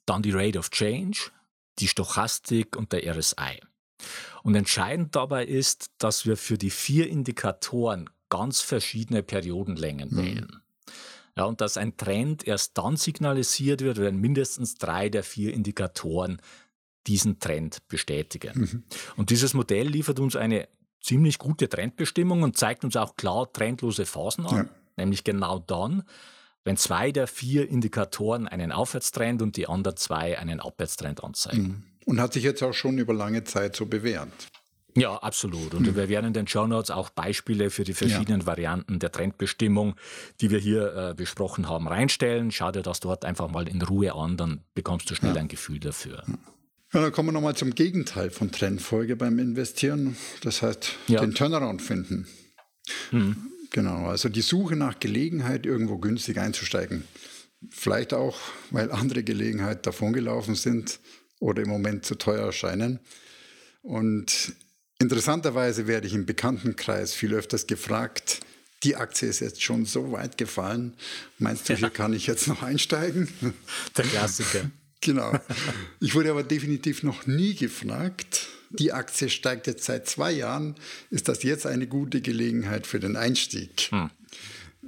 dann 0.05 0.23
die 0.23 0.33
Rate 0.33 0.59
of 0.59 0.69
Change, 0.69 1.31
die 1.79 1.89
Stochastik 1.89 2.77
und 2.77 2.93
der 2.93 3.11
RSI. 3.17 3.63
Und 4.43 4.55
entscheidend 4.55 5.17
dabei 5.17 5.47
ist, 5.47 5.93
dass 5.97 6.27
wir 6.27 6.37
für 6.37 6.59
die 6.59 6.69
vier 6.69 7.09
Indikatoren 7.09 8.11
ganz 8.29 8.61
verschiedene 8.61 9.23
Periodenlängen 9.23 10.11
mhm. 10.11 10.17
wählen. 10.19 10.63
Ja, 11.39 11.45
und 11.45 11.63
dass 11.63 11.79
ein 11.79 11.97
Trend 11.97 12.47
erst 12.47 12.77
dann 12.77 12.99
signalisiert 12.99 13.81
wird, 13.81 13.97
wenn 13.97 14.19
mindestens 14.19 14.75
drei 14.75 15.09
der 15.09 15.25
vier 15.25 15.55
Indikatoren 15.55 16.37
diesen 17.07 17.39
Trend 17.39 17.89
bestätigen. 17.89 18.61
Mhm. 18.61 18.85
Und 19.17 19.31
dieses 19.31 19.55
Modell 19.55 19.89
liefert 19.89 20.21
uns 20.21 20.37
eine 20.37 20.69
ziemlich 21.05 21.39
gute 21.39 21.69
Trendbestimmung 21.69 22.43
und 22.43 22.57
zeigt 22.57 22.85
uns 22.85 22.97
auch 22.97 23.17
klar 23.17 23.53
trendlose 23.53 24.07
Phasen 24.07 24.47
an, 24.47 24.57
ja. 24.57 24.67
nämlich 24.97 25.23
genau 25.23 25.59
dann, 25.59 26.03
wenn 26.65 26.77
zwei 26.77 27.13
der 27.13 27.27
vier 27.27 27.69
Indikatoren 27.69 28.49
einen 28.49 28.73
Aufwärtstrend 28.73 29.43
und 29.43 29.57
die 29.57 29.69
anderen 29.69 29.97
zwei 29.97 30.39
einen 30.39 30.61
Abwärtstrend 30.61 31.23
anzeigen. 31.23 31.63
Mhm. 31.63 31.83
Und 32.07 32.21
hat 32.21 32.33
sich 32.33 32.43
jetzt 32.43 32.63
auch 32.63 32.73
schon 32.73 32.99
über 32.99 33.15
lange 33.15 33.45
Zeit 33.45 33.77
so 33.77 33.87
bewährt. 33.87 34.29
Ja, 34.97 35.17
absolut. 35.17 35.75
Und 35.75 35.87
mhm. 35.87 35.97
wir 35.97 36.09
werden 36.09 36.27
in 36.27 36.33
den 36.33 36.47
Show 36.47 36.67
Notes 36.67 36.91
auch 36.91 37.11
Beispiele 37.11 37.71
für 37.71 37.85
die 37.85 37.95
verschiedenen 37.95 38.41
ja. 38.41 38.47
Varianten 38.47 38.99
der 38.99 39.11
Trendbestimmung, 39.11 39.97
die 40.41 40.51
wir 40.51 40.59
hier 40.59 40.95
äh, 40.95 41.15
besprochen 41.15 41.69
haben, 41.69 41.89
reinstellen. 41.89 42.53
Schau 42.53 42.71
dir 42.71 42.83
das 42.83 43.01
dort 43.01 43.25
einfach 43.25 43.51
mal 43.51 43.69
in 43.69 43.83
Ruhe 43.83 44.15
an, 44.15 44.37
dann 44.37 44.61
bekommst 44.75 45.11
du 45.11 45.15
schnell 45.15 45.35
ja. 45.35 45.41
ein 45.41 45.49
Gefühl 45.49 45.81
dafür. 45.81 46.23
Ja, 46.95 47.01
dann 47.01 47.11
kommen 47.11 47.31
wir 47.31 47.33
nochmal 47.33 47.57
zum 47.57 47.75
Gegenteil 47.75 48.31
von 48.31 48.53
Trendfolge 48.53 49.17
beim 49.17 49.41
Investieren. 49.41 50.17
Das 50.43 50.63
heißt, 50.63 50.93
ja. 51.09 51.21
den 51.21 51.35
Turnaround 51.35 51.83
finden. 51.83 52.29
Mhm. 53.11 53.37
Genau, 53.71 54.07
also 54.07 54.29
die 54.29 54.43
Suche 54.43 54.77
nach 54.77 55.01
Gelegenheit, 55.01 55.67
irgendwo 55.67 55.99
günstig 55.99 56.39
einzusteigen. 56.39 57.03
Vielleicht 57.69 58.15
auch, 58.15 58.39
weil 58.71 58.93
andere 58.93 59.25
Gelegenheiten 59.25 59.83
davongelaufen 59.83 60.55
sind 60.55 61.01
oder 61.41 61.63
im 61.63 61.69
Moment 61.69 62.07
zu 62.07 62.15
teuer 62.15 62.47
erscheinen. 62.47 63.01
Und 63.83 64.53
interessanterweise 65.01 65.89
werde 65.89 66.07
ich 66.07 66.15
im 66.15 66.27
Bekanntenkreis 66.27 67.13
viel 67.13 67.35
öfters 67.35 67.67
gefragt, 67.67 68.41
die 68.85 68.95
Aktie 68.95 69.29
ist 69.29 69.41
jetzt 69.41 69.63
schon 69.63 69.85
so 69.85 70.13
weit 70.13 70.39
gefallen. 70.39 70.95
Meinst 71.39 71.69
du, 71.69 71.75
hier 71.75 71.91
kann 71.91 72.13
ich 72.13 72.29
jetzt 72.29 72.47
noch 72.47 72.63
einsteigen? 72.63 73.29
Der 73.97 74.05
Klassiker. 74.05 74.71
Genau. 75.05 75.33
Ich 76.01 76.15
wurde 76.15 76.31
aber 76.31 76.43
definitiv 76.43 77.03
noch 77.03 77.27
nie 77.27 77.55
gefragt. 77.55 78.49
Die 78.71 78.93
Aktie 78.93 79.29
steigt 79.29 79.67
jetzt 79.67 79.85
seit 79.85 80.09
zwei 80.09 80.33
Jahren. 80.33 80.75
Ist 81.11 81.29
das 81.29 81.43
jetzt 81.43 81.67
eine 81.67 81.87
gute 81.87 82.21
Gelegenheit 82.21 82.87
für 82.87 82.99
den 82.99 83.17
Einstieg? 83.17 83.89
Hm. 83.91 84.11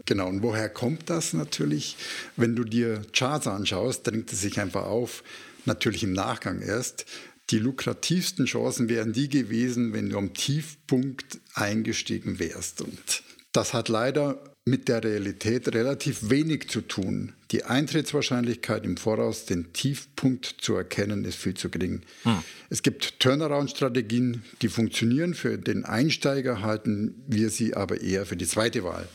Genau, 0.05 0.29
und 0.29 0.43
woher 0.43 0.69
kommt 0.69 1.09
das 1.09 1.33
natürlich? 1.33 1.97
Wenn 2.37 2.57
du 2.57 2.65
dir 2.65 3.03
Charts 3.13 3.47
anschaust, 3.47 4.07
drängt 4.07 4.33
es 4.33 4.41
sich 4.41 4.61
einfach 4.61 4.85
auf, 4.85 5.23
natürlich 5.65 6.03
im 6.03 6.13
Nachgang 6.13 6.61
erst, 6.61 7.07
die 7.51 7.59
lukrativsten 7.59 8.47
Chancen 8.47 8.89
wären 8.89 9.13
die 9.13 9.29
gewesen, 9.29 9.93
wenn 9.93 10.11
du 10.11 10.19
am 10.19 10.35
Tiefpunkt 10.35 11.39
eingestiegen 11.55 12.39
wärst. 12.39 12.81
Und 12.81 13.23
das 13.53 13.73
hat 13.73 13.89
leider 13.89 14.56
mit 14.69 14.89
der 14.89 15.05
Realität 15.05 15.73
relativ 15.73 16.29
wenig 16.29 16.69
zu 16.69 16.81
tun. 16.81 17.35
Die 17.53 17.63
Eintrittswahrscheinlichkeit 17.63 18.85
im 18.85 18.97
Voraus, 18.97 19.47
den 19.47 19.73
Tiefpunkt 19.73 20.57
zu 20.59 20.75
erkennen, 20.75 21.25
ist 21.25 21.37
viel 21.37 21.55
zu 21.55 21.71
gering. 21.71 22.03
Hm. 22.25 22.43
Es 22.69 22.83
gibt 22.83 23.21
Turnaround-Strategien, 23.21 24.43
die 24.63 24.69
funktionieren. 24.69 25.35
Für 25.35 25.57
den 25.57 25.85
Einsteiger 25.85 26.63
halten 26.63 27.15
wir 27.29 27.51
sie 27.51 27.75
aber 27.75 28.01
eher 28.01 28.27
für 28.27 28.37
die 28.37 28.47
zweite 28.47 28.83
Wahl. 28.83 29.09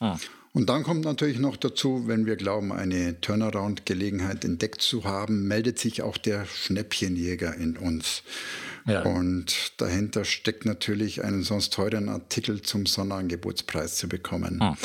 Hm. 0.00 0.18
Und 0.52 0.68
dann 0.68 0.82
kommt 0.82 1.04
natürlich 1.04 1.38
noch 1.38 1.56
dazu, 1.56 2.06
wenn 2.06 2.26
wir 2.26 2.36
glauben, 2.36 2.70
eine 2.70 3.18
Turnaround-Gelegenheit 3.22 4.44
entdeckt 4.44 4.82
zu 4.82 5.04
haben, 5.04 5.48
meldet 5.48 5.78
sich 5.78 6.02
auch 6.02 6.18
der 6.18 6.44
Schnäppchenjäger 6.44 7.54
in 7.54 7.78
uns. 7.78 8.22
Ja. 8.86 9.02
Und 9.02 9.80
dahinter 9.80 10.24
steckt 10.24 10.64
natürlich 10.64 11.22
einen 11.24 11.42
sonst 11.42 11.72
teuren 11.72 12.08
Artikel 12.08 12.62
zum 12.62 12.86
Sonderangebotspreis 12.86 13.96
zu 13.96 14.08
bekommen. 14.08 14.60
Ah. 14.60 14.76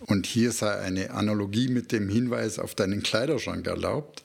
Und 0.00 0.26
hier 0.26 0.52
sei 0.52 0.78
eine 0.80 1.10
Analogie 1.12 1.68
mit 1.68 1.92
dem 1.92 2.08
Hinweis 2.08 2.58
auf 2.58 2.74
deinen 2.74 3.02
Kleiderschrank 3.02 3.66
erlaubt. 3.66 4.22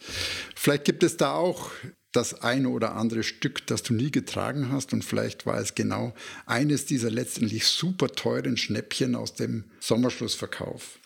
Vielleicht 0.55 0.85
gibt 0.85 1.03
es 1.03 1.15
da 1.17 1.33
auch 1.33 1.71
das 2.11 2.41
eine 2.41 2.69
oder 2.69 2.95
andere 2.95 3.23
Stück, 3.23 3.65
das 3.67 3.83
du 3.83 3.93
nie 3.93 4.11
getragen 4.11 4.71
hast. 4.71 4.93
Und 4.93 5.05
vielleicht 5.05 5.45
war 5.45 5.59
es 5.59 5.75
genau 5.75 6.13
eines 6.45 6.85
dieser 6.85 7.11
letztendlich 7.11 7.65
super 7.65 8.09
teuren 8.09 8.57
Schnäppchen 8.57 9.15
aus 9.15 9.35
dem 9.35 9.65
Sommerschlussverkauf. 9.79 10.99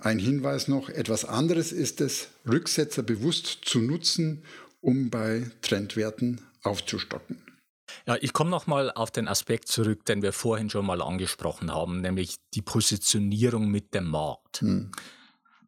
Ein 0.00 0.18
Hinweis 0.18 0.68
noch, 0.68 0.88
etwas 0.88 1.24
anderes 1.24 1.72
ist 1.72 2.00
es, 2.00 2.28
Rücksetzer 2.46 3.02
bewusst 3.02 3.60
zu 3.64 3.80
nutzen, 3.80 4.42
um 4.80 5.10
bei 5.10 5.50
Trendwerten 5.62 6.40
aufzustocken. 6.62 7.44
Ja, 8.06 8.16
ich 8.20 8.32
komme 8.32 8.50
nochmal 8.50 8.90
auf 8.92 9.10
den 9.10 9.28
Aspekt 9.28 9.68
zurück, 9.68 10.04
den 10.04 10.22
wir 10.22 10.32
vorhin 10.32 10.70
schon 10.70 10.86
mal 10.86 11.02
angesprochen 11.02 11.72
haben, 11.72 12.00
nämlich 12.00 12.36
die 12.54 12.62
Positionierung 12.62 13.68
mit 13.68 13.94
dem 13.94 14.08
Markt. 14.08 14.60
Hm. 14.60 14.92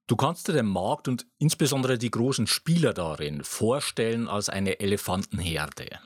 Du 0.07 0.17
kannst 0.17 0.49
dir 0.49 0.53
den 0.53 0.67
Markt 0.67 1.09
und 1.09 1.27
insbesondere 1.39 1.99
die 1.99 2.11
großen 2.11 2.47
Spieler 2.47 2.93
darin 2.93 3.45
vorstellen 3.45 4.29
als 4.29 4.49
eine 4.49 4.81
Elefantenherde. 4.81 5.99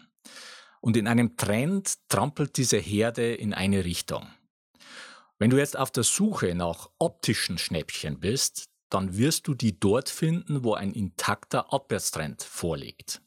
Und 0.80 0.96
in 0.96 1.08
einem 1.08 1.36
Trend 1.36 1.94
trampelt 2.08 2.56
diese 2.56 2.78
Herde 2.78 3.34
in 3.34 3.52
eine 3.54 3.84
Richtung. 3.84 4.26
Wenn 5.38 5.50
du 5.50 5.58
jetzt 5.58 5.76
auf 5.76 5.90
der 5.90 6.04
Suche 6.04 6.54
nach 6.54 6.88
optischen 6.98 7.58
Schnäppchen 7.58 8.20
bist, 8.20 8.66
dann 8.90 9.16
wirst 9.18 9.48
du 9.48 9.54
die 9.54 9.78
dort 9.78 10.08
finden, 10.08 10.62
wo 10.62 10.74
ein 10.74 10.92
intakter 10.92 11.72
Abwärtstrend 11.72 12.42
vorliegt. 12.42 13.20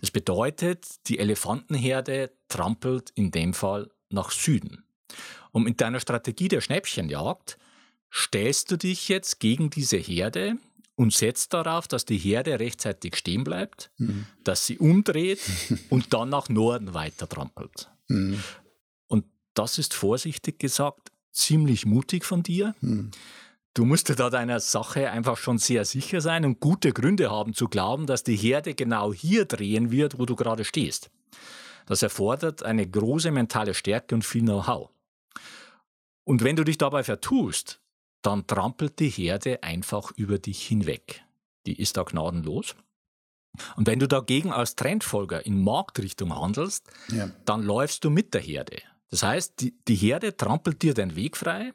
Das 0.00 0.10
bedeutet, 0.10 0.86
die 1.08 1.18
Elefantenherde 1.18 2.32
trampelt 2.48 3.10
in 3.14 3.30
dem 3.30 3.54
Fall 3.54 3.90
nach 4.10 4.30
Süden. 4.30 4.84
Und 5.52 5.64
mit 5.64 5.80
deiner 5.80 6.00
Strategie 6.00 6.48
der 6.48 6.60
Schnäppchenjagd 6.60 7.58
stellst 8.12 8.70
du 8.70 8.76
dich 8.76 9.08
jetzt 9.08 9.40
gegen 9.40 9.70
diese 9.70 9.96
Herde 9.96 10.58
und 10.96 11.12
setzt 11.12 11.52
darauf, 11.54 11.86
dass 11.88 12.04
die 12.04 12.18
Herde 12.18 12.58
rechtzeitig 12.58 13.16
stehen 13.16 13.44
bleibt, 13.44 13.90
mhm. 13.98 14.26
dass 14.44 14.66
sie 14.66 14.78
umdreht 14.78 15.40
und 15.90 16.12
dann 16.12 16.30
nach 16.30 16.48
Norden 16.48 16.94
weiter 16.94 17.28
trampelt. 17.28 17.90
Mhm. 18.08 18.42
Und 19.06 19.26
das 19.54 19.78
ist 19.78 19.94
vorsichtig 19.94 20.58
gesagt 20.58 21.12
ziemlich 21.32 21.84
mutig 21.86 22.24
von 22.24 22.42
dir. 22.42 22.74
Mhm. 22.80 23.10
Du 23.76 23.84
musst 23.84 24.08
dir 24.08 24.14
da 24.14 24.30
deiner 24.30 24.58
Sache 24.58 25.10
einfach 25.10 25.36
schon 25.36 25.58
sehr 25.58 25.84
sicher 25.84 26.22
sein 26.22 26.46
und 26.46 26.60
gute 26.60 26.94
Gründe 26.94 27.30
haben 27.30 27.52
zu 27.52 27.68
glauben, 27.68 28.06
dass 28.06 28.22
die 28.22 28.34
Herde 28.34 28.74
genau 28.74 29.12
hier 29.12 29.44
drehen 29.44 29.90
wird, 29.90 30.18
wo 30.18 30.24
du 30.24 30.34
gerade 30.34 30.64
stehst. 30.64 31.10
Das 31.84 32.02
erfordert 32.02 32.62
eine 32.62 32.88
große 32.88 33.30
mentale 33.30 33.74
Stärke 33.74 34.14
und 34.14 34.24
viel 34.24 34.40
Know-how. 34.40 34.88
Und 36.24 36.42
wenn 36.42 36.56
du 36.56 36.64
dich 36.64 36.78
dabei 36.78 37.04
vertust, 37.04 37.82
dann 38.22 38.46
trampelt 38.46 38.98
die 38.98 39.10
Herde 39.10 39.62
einfach 39.62 40.10
über 40.16 40.38
dich 40.38 40.66
hinweg. 40.66 41.22
Die 41.66 41.78
ist 41.78 41.98
da 41.98 42.04
gnadenlos. 42.04 42.76
Und 43.76 43.86
wenn 43.86 43.98
du 43.98 44.08
dagegen 44.08 44.54
als 44.54 44.74
Trendfolger 44.76 45.44
in 45.44 45.62
Marktrichtung 45.62 46.34
handelst, 46.34 46.88
ja. 47.08 47.30
dann 47.44 47.62
läufst 47.62 48.04
du 48.04 48.08
mit 48.08 48.32
der 48.32 48.40
Herde. 48.40 48.78
Das 49.10 49.22
heißt, 49.22 49.60
die, 49.60 49.74
die 49.86 49.96
Herde 49.96 50.34
trampelt 50.34 50.80
dir 50.80 50.94
den 50.94 51.14
Weg 51.14 51.36
frei. 51.36 51.74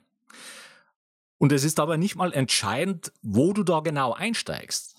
Und 1.41 1.51
es 1.51 1.63
ist 1.63 1.79
aber 1.79 1.97
nicht 1.97 2.15
mal 2.15 2.33
entscheidend, 2.33 3.11
wo 3.23 3.51
du 3.51 3.63
da 3.63 3.79
genau 3.79 4.13
einsteigst. 4.13 4.93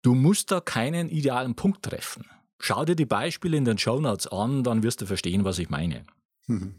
Du 0.00 0.14
musst 0.14 0.50
da 0.50 0.60
keinen 0.60 1.10
idealen 1.10 1.54
Punkt 1.54 1.82
treffen. 1.82 2.24
Schau 2.58 2.86
dir 2.86 2.96
die 2.96 3.04
Beispiele 3.04 3.58
in 3.58 3.66
den 3.66 3.76
Show 3.76 4.00
Notes 4.00 4.26
an, 4.26 4.64
dann 4.64 4.82
wirst 4.82 5.02
du 5.02 5.06
verstehen, 5.06 5.44
was 5.44 5.58
ich 5.58 5.68
meine. 5.68 6.06
Mhm. 6.46 6.76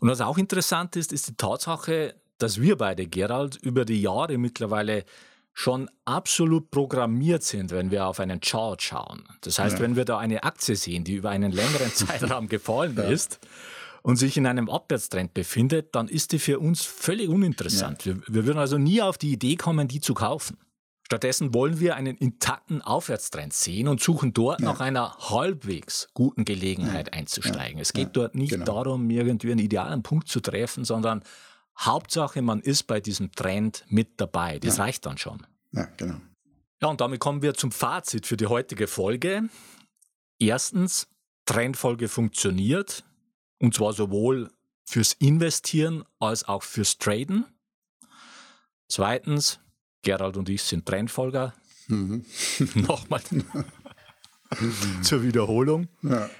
Und 0.00 0.08
was 0.08 0.22
auch 0.22 0.38
interessant 0.38 0.96
ist, 0.96 1.12
ist 1.12 1.28
die 1.28 1.36
Tatsache, 1.36 2.14
dass 2.38 2.58
wir 2.58 2.78
beide, 2.78 3.06
Gerald, 3.06 3.56
über 3.56 3.84
die 3.84 4.00
Jahre 4.00 4.38
mittlerweile 4.38 5.04
schon 5.52 5.90
absolut 6.06 6.70
programmiert 6.70 7.42
sind, 7.42 7.70
wenn 7.70 7.90
wir 7.90 8.06
auf 8.06 8.18
einen 8.18 8.40
Chart 8.40 8.80
schauen. 8.80 9.24
Das 9.42 9.58
heißt, 9.58 9.76
ja. 9.76 9.82
wenn 9.82 9.94
wir 9.94 10.06
da 10.06 10.16
eine 10.16 10.42
Aktie 10.42 10.74
sehen, 10.74 11.04
die 11.04 11.16
über 11.16 11.28
einen 11.28 11.52
längeren 11.52 11.90
Zeitraum 11.94 12.48
gefallen 12.48 12.96
ja. 12.96 13.02
ist 13.02 13.40
und 14.02 14.16
sich 14.16 14.36
in 14.36 14.46
einem 14.46 14.68
Abwärtstrend 14.68 15.34
befindet, 15.34 15.94
dann 15.94 16.08
ist 16.08 16.32
die 16.32 16.38
für 16.38 16.58
uns 16.58 16.84
völlig 16.84 17.28
uninteressant. 17.28 18.04
Ja. 18.04 18.14
Wir, 18.14 18.22
wir 18.28 18.46
würden 18.46 18.58
also 18.58 18.78
nie 18.78 19.02
auf 19.02 19.18
die 19.18 19.32
Idee 19.32 19.56
kommen, 19.56 19.88
die 19.88 20.00
zu 20.00 20.14
kaufen. 20.14 20.58
Stattdessen 21.08 21.54
wollen 21.54 21.80
wir 21.80 21.96
einen 21.96 22.18
intakten 22.18 22.82
Aufwärtstrend 22.82 23.54
sehen 23.54 23.88
und 23.88 24.02
suchen 24.02 24.34
dort 24.34 24.60
ja. 24.60 24.66
nach 24.66 24.80
einer 24.80 25.16
halbwegs 25.16 26.08
guten 26.12 26.44
Gelegenheit 26.44 27.08
ja. 27.08 27.12
einzusteigen. 27.14 27.80
Es 27.80 27.94
geht 27.94 28.10
dort 28.12 28.34
nicht 28.34 28.50
genau. 28.50 28.66
darum, 28.66 29.08
irgendwie 29.08 29.50
einen 29.50 29.60
idealen 29.60 30.02
Punkt 30.02 30.28
zu 30.28 30.40
treffen, 30.40 30.84
sondern 30.84 31.22
Hauptsache, 31.78 32.42
man 32.42 32.60
ist 32.60 32.82
bei 32.82 33.00
diesem 33.00 33.32
Trend 33.32 33.84
mit 33.88 34.20
dabei. 34.20 34.58
Das 34.58 34.78
reicht 34.78 35.06
dann 35.06 35.16
schon. 35.16 35.46
Ja, 35.72 35.88
genau. 35.96 36.16
Ja, 36.82 36.88
und 36.88 37.00
damit 37.00 37.20
kommen 37.20 37.40
wir 37.40 37.54
zum 37.54 37.72
Fazit 37.72 38.26
für 38.26 38.36
die 38.36 38.46
heutige 38.46 38.86
Folge. 38.86 39.48
Erstens, 40.38 41.08
Trendfolge 41.46 42.08
funktioniert. 42.08 43.04
Und 43.58 43.74
zwar 43.74 43.92
sowohl 43.92 44.50
fürs 44.84 45.12
Investieren 45.14 46.04
als 46.18 46.44
auch 46.48 46.62
fürs 46.62 46.98
Traden. 46.98 47.44
Zweitens, 48.88 49.60
Gerald 50.02 50.36
und 50.36 50.48
ich 50.48 50.62
sind 50.62 50.86
Trendfolger. 50.86 51.54
Mhm. 51.88 52.24
Nochmal 52.74 53.20
zur 55.02 55.22
Wiederholung. 55.22 55.88
Ja. 56.02 56.30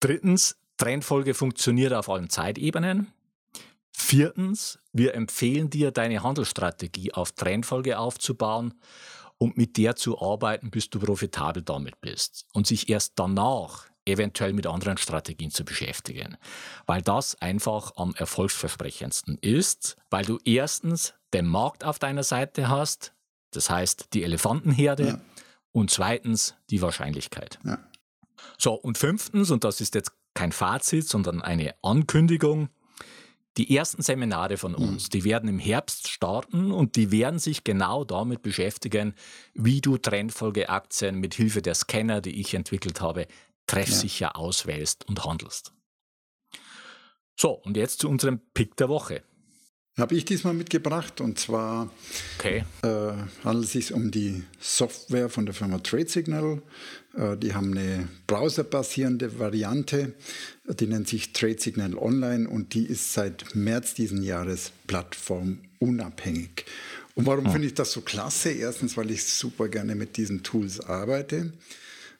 Drittens, 0.00 0.56
Trendfolge 0.78 1.34
funktioniert 1.34 1.92
auf 1.92 2.08
allen 2.08 2.30
Zeitebenen. 2.30 3.12
Viertens, 3.92 4.78
wir 4.92 5.14
empfehlen 5.14 5.68
dir, 5.68 5.90
deine 5.90 6.22
Handelsstrategie 6.22 7.12
auf 7.12 7.32
Trendfolge 7.32 7.98
aufzubauen 7.98 8.74
und 9.36 9.58
mit 9.58 9.76
der 9.76 9.96
zu 9.96 10.20
arbeiten, 10.20 10.70
bis 10.70 10.88
du 10.88 11.00
profitabel 11.00 11.62
damit 11.62 12.00
bist. 12.00 12.46
Und 12.54 12.66
sich 12.66 12.88
erst 12.88 13.12
danach 13.16 13.89
eventuell 14.04 14.52
mit 14.52 14.66
anderen 14.66 14.96
Strategien 14.96 15.50
zu 15.50 15.64
beschäftigen. 15.64 16.36
Weil 16.86 17.02
das 17.02 17.40
einfach 17.40 17.92
am 17.96 18.14
erfolgsversprechendsten 18.14 19.38
ist, 19.40 19.96
weil 20.10 20.24
du 20.24 20.38
erstens 20.44 21.14
den 21.32 21.46
Markt 21.46 21.84
auf 21.84 21.98
deiner 21.98 22.22
Seite 22.22 22.68
hast, 22.68 23.12
das 23.52 23.70
heißt 23.70 24.08
die 24.14 24.24
Elefantenherde, 24.24 25.06
ja. 25.06 25.20
und 25.72 25.90
zweitens 25.90 26.54
die 26.70 26.82
Wahrscheinlichkeit. 26.82 27.58
Ja. 27.64 27.78
So, 28.58 28.74
und 28.74 28.98
fünftens, 28.98 29.50
und 29.50 29.64
das 29.64 29.80
ist 29.80 29.94
jetzt 29.94 30.12
kein 30.34 30.52
Fazit, 30.52 31.08
sondern 31.08 31.42
eine 31.42 31.74
Ankündigung, 31.82 32.68
die 33.56 33.76
ersten 33.76 34.02
Seminare 34.02 34.56
von 34.56 34.72
mhm. 34.72 34.78
uns, 34.78 35.08
die 35.08 35.24
werden 35.24 35.48
im 35.48 35.58
Herbst 35.58 36.08
starten 36.08 36.70
und 36.70 36.96
die 36.96 37.10
werden 37.10 37.38
sich 37.38 37.64
genau 37.64 38.04
damit 38.04 38.42
beschäftigen, 38.42 39.14
wie 39.54 39.80
du 39.80 39.98
Trendfolgeaktien 39.98 41.16
mit 41.16 41.34
Hilfe 41.34 41.60
der 41.60 41.74
Scanner, 41.74 42.20
die 42.20 42.40
ich 42.40 42.54
entwickelt 42.54 43.00
habe, 43.00 43.26
treffsicher 43.70 44.26
ja. 44.26 44.34
auswählst 44.34 45.06
und 45.08 45.24
handelst. 45.24 45.72
So, 47.36 47.52
und 47.52 47.76
jetzt 47.76 48.00
zu 48.00 48.08
unserem 48.08 48.40
Pick 48.52 48.76
der 48.76 48.88
Woche. 48.88 49.22
Habe 49.96 50.14
ich 50.14 50.24
diesmal 50.24 50.54
mitgebracht 50.54 51.20
und 51.20 51.38
zwar 51.38 51.90
okay. 52.38 52.64
äh, 52.82 53.12
handelt 53.44 53.66
es 53.66 53.72
sich 53.72 53.92
um 53.92 54.10
die 54.10 54.44
Software 54.58 55.28
von 55.28 55.46
der 55.46 55.54
Firma 55.54 55.78
TradeSignal. 55.78 56.62
Äh, 57.16 57.36
die 57.36 57.54
haben 57.54 57.72
eine 57.72 58.08
browserbasierende 58.26 59.38
Variante, 59.38 60.14
die 60.64 60.86
nennt 60.86 61.08
sich 61.08 61.32
TradeSignal 61.32 61.96
Online 61.96 62.48
und 62.48 62.74
die 62.74 62.84
ist 62.84 63.12
seit 63.12 63.54
März 63.54 63.94
diesen 63.94 64.22
Jahres 64.22 64.72
plattformunabhängig. 64.86 66.64
Und 67.14 67.26
warum 67.26 67.46
oh. 67.46 67.50
finde 67.50 67.66
ich 67.66 67.74
das 67.74 67.92
so 67.92 68.00
klasse? 68.00 68.50
Erstens, 68.50 68.96
weil 68.96 69.10
ich 69.10 69.24
super 69.24 69.68
gerne 69.68 69.96
mit 69.96 70.16
diesen 70.16 70.42
Tools 70.42 70.80
arbeite 70.80 71.52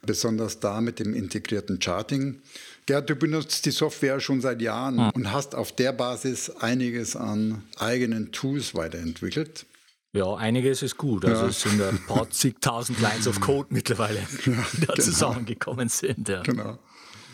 besonders 0.02 0.61
da 0.61 0.80
mit 0.80 0.99
dem 0.99 1.14
integrierten 1.14 1.80
Charting. 1.80 2.40
Gerd, 2.87 3.11
du 3.11 3.16
benutzt 3.16 3.66
die 3.66 3.71
Software 3.71 4.21
schon 4.21 4.40
seit 4.40 4.61
Jahren 4.62 4.99
ja. 4.99 5.11
und 5.11 5.33
hast 5.33 5.54
auf 5.54 5.73
der 5.73 5.92
Basis 5.92 6.50
einiges 6.50 7.16
an 7.16 7.62
eigenen 7.78 8.33
Tools 8.33 8.75
weiterentwickelt. 8.75 9.66
Ja, 10.12 10.35
einiges 10.35 10.83
ist 10.83 10.97
gut. 10.97 11.25
Also 11.25 11.42
ja. 11.42 11.49
es 11.49 11.61
sind 11.61 11.80
ein 11.80 12.00
paar 12.07 12.28
zigtausend 12.30 13.00
Lines 13.00 13.28
of 13.28 13.40
Code 13.40 13.69
mittlerweile, 13.71 14.19
die 14.45 14.50
da 14.50 14.64
genau. 14.64 14.95
zusammengekommen 14.95 15.88
sind. 15.88 16.28
Ja. 16.28 16.42
Genau. 16.42 16.78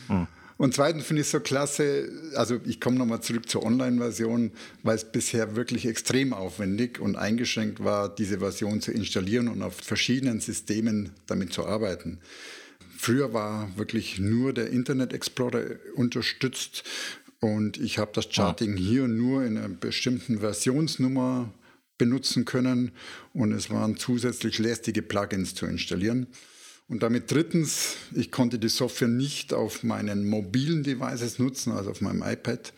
Hm. 0.09 0.27
Und 0.59 0.73
zweitens 0.75 1.05
finde 1.05 1.21
ich 1.21 1.27
es 1.27 1.33
so 1.33 1.41
klasse, 1.41 2.09
also 2.35 2.59
ich 2.65 2.81
komme 2.81 2.97
nochmal 2.97 3.21
zurück 3.21 3.49
zur 3.49 3.63
Online-Version, 3.63 4.53
weil 4.83 4.97
es 4.97 5.05
bisher 5.05 5.55
wirklich 5.55 5.87
extrem 5.87 6.33
aufwendig 6.33 6.99
und 6.99 7.17
eingeschränkt 7.17 7.85
war, 7.85 8.15
diese 8.15 8.39
Version 8.39 8.81
zu 8.81 8.91
installieren 8.91 9.49
und 9.49 9.63
auf 9.63 9.75
verschiedenen 9.75 10.41
Systemen 10.41 11.11
damit 11.27 11.53
zu 11.53 11.67
arbeiten. 11.67 12.21
Früher 12.97 13.35
war 13.35 13.77
wirklich 13.77 14.19
nur 14.19 14.55
der 14.55 14.71
Internet 14.71 15.13
Explorer 15.13 15.77
unterstützt 15.95 16.85
und 17.41 17.77
ich 17.77 17.99
habe 17.99 18.13
das 18.15 18.29
Charting 18.31 18.77
hier 18.77 19.09
nur 19.09 19.45
in 19.45 19.59
einer 19.59 19.69
bestimmten 19.69 20.39
Versionsnummer 20.39 21.53
benutzen 21.99 22.47
können 22.47 22.93
und 23.35 23.53
es 23.53 23.69
waren 23.69 23.99
zusätzlich 23.99 24.59
lästige 24.59 25.03
Plugins 25.03 25.55
zu 25.55 25.67
installieren. 25.67 26.27
Und 26.89 27.03
damit 27.03 27.31
drittens, 27.33 27.97
ich 28.15 28.31
konnte 28.31 28.59
die 28.59 28.69
Software 28.69 29.09
nicht 29.09 29.53
auf 29.53 29.83
meinen 29.83 30.29
mobilen 30.29 30.85
Devices 30.85 31.39
nutzen, 31.39 31.73
also 31.73 31.91
auf 31.91 32.01
meinem 32.01 32.23
iPad. 32.23 32.73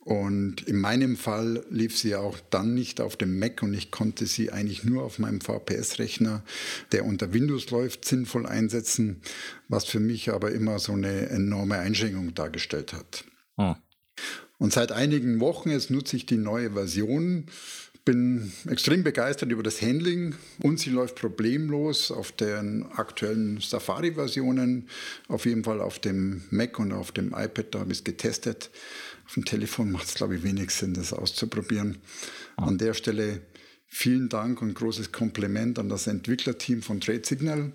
Und 0.00 0.62
in 0.62 0.80
meinem 0.80 1.16
Fall 1.16 1.64
lief 1.68 1.98
sie 1.98 2.14
auch 2.14 2.38
dann 2.50 2.74
nicht 2.74 3.00
auf 3.00 3.16
dem 3.16 3.38
Mac 3.38 3.62
und 3.62 3.74
ich 3.74 3.90
konnte 3.90 4.24
sie 4.24 4.50
eigentlich 4.50 4.84
nur 4.84 5.02
auf 5.02 5.18
meinem 5.18 5.42
VPS-Rechner, 5.42 6.44
der 6.92 7.04
unter 7.04 7.34
Windows 7.34 7.70
läuft, 7.70 8.06
sinnvoll 8.06 8.46
einsetzen, 8.46 9.20
was 9.68 9.84
für 9.84 10.00
mich 10.00 10.30
aber 10.30 10.52
immer 10.52 10.78
so 10.78 10.92
eine 10.92 11.28
enorme 11.28 11.78
Einschränkung 11.78 12.34
dargestellt 12.34 12.94
hat. 12.94 13.24
Hm. 13.56 13.76
Und 14.56 14.72
seit 14.72 14.92
einigen 14.92 15.40
Wochen 15.40 15.70
jetzt 15.70 15.90
nutze 15.90 16.16
ich 16.16 16.26
die 16.26 16.38
neue 16.38 16.72
Version 16.72 17.46
bin 18.08 18.50
extrem 18.70 19.04
begeistert 19.04 19.52
über 19.52 19.62
das 19.62 19.82
Handling 19.82 20.34
und 20.62 20.80
sie 20.80 20.88
läuft 20.88 21.16
problemlos 21.16 22.10
auf 22.10 22.32
den 22.32 22.86
aktuellen 22.92 23.60
Safari-Versionen, 23.60 24.88
auf 25.28 25.44
jeden 25.44 25.62
Fall 25.62 25.82
auf 25.82 25.98
dem 25.98 26.42
Mac 26.48 26.78
und 26.78 26.92
auf 26.92 27.12
dem 27.12 27.34
iPad, 27.36 27.74
da 27.74 27.80
habe 27.80 27.92
ich 27.92 27.98
es 27.98 28.04
getestet. 28.04 28.70
Auf 29.26 29.34
dem 29.34 29.44
Telefon 29.44 29.92
macht 29.92 30.06
es, 30.06 30.14
glaube 30.14 30.36
ich, 30.36 30.42
wenig 30.42 30.70
Sinn, 30.70 30.94
das 30.94 31.12
auszuprobieren. 31.12 31.98
An 32.56 32.78
der 32.78 32.94
Stelle 32.94 33.42
vielen 33.86 34.30
Dank 34.30 34.62
und 34.62 34.72
großes 34.72 35.12
Kompliment 35.12 35.78
an 35.78 35.90
das 35.90 36.06
Entwicklerteam 36.06 36.80
von 36.80 37.02
TradeSignal. 37.02 37.72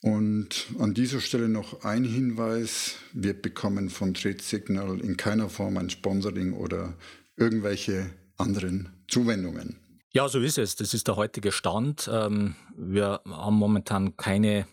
Und 0.00 0.66
an 0.80 0.92
dieser 0.92 1.20
Stelle 1.20 1.48
noch 1.48 1.84
ein 1.84 2.02
Hinweis. 2.02 2.96
Wir 3.12 3.34
bekommen 3.40 3.90
von 3.90 4.12
TradeSignal 4.12 5.00
in 5.02 5.16
keiner 5.16 5.48
Form 5.48 5.76
ein 5.76 5.88
Sponsoring 5.88 6.52
oder 6.52 6.94
irgendwelche 7.36 8.10
anderen 8.38 8.88
Zuwendungen. 9.12 9.76
Ja, 10.14 10.28
so 10.28 10.40
ist 10.40 10.58
es. 10.58 10.76
Das 10.76 10.94
ist 10.94 11.06
der 11.08 11.16
heutige 11.16 11.52
Stand. 11.52 12.08
Ähm, 12.12 12.54
wir 12.76 13.20
haben 13.28 13.56
momentan 13.56 14.16
keine 14.16 14.66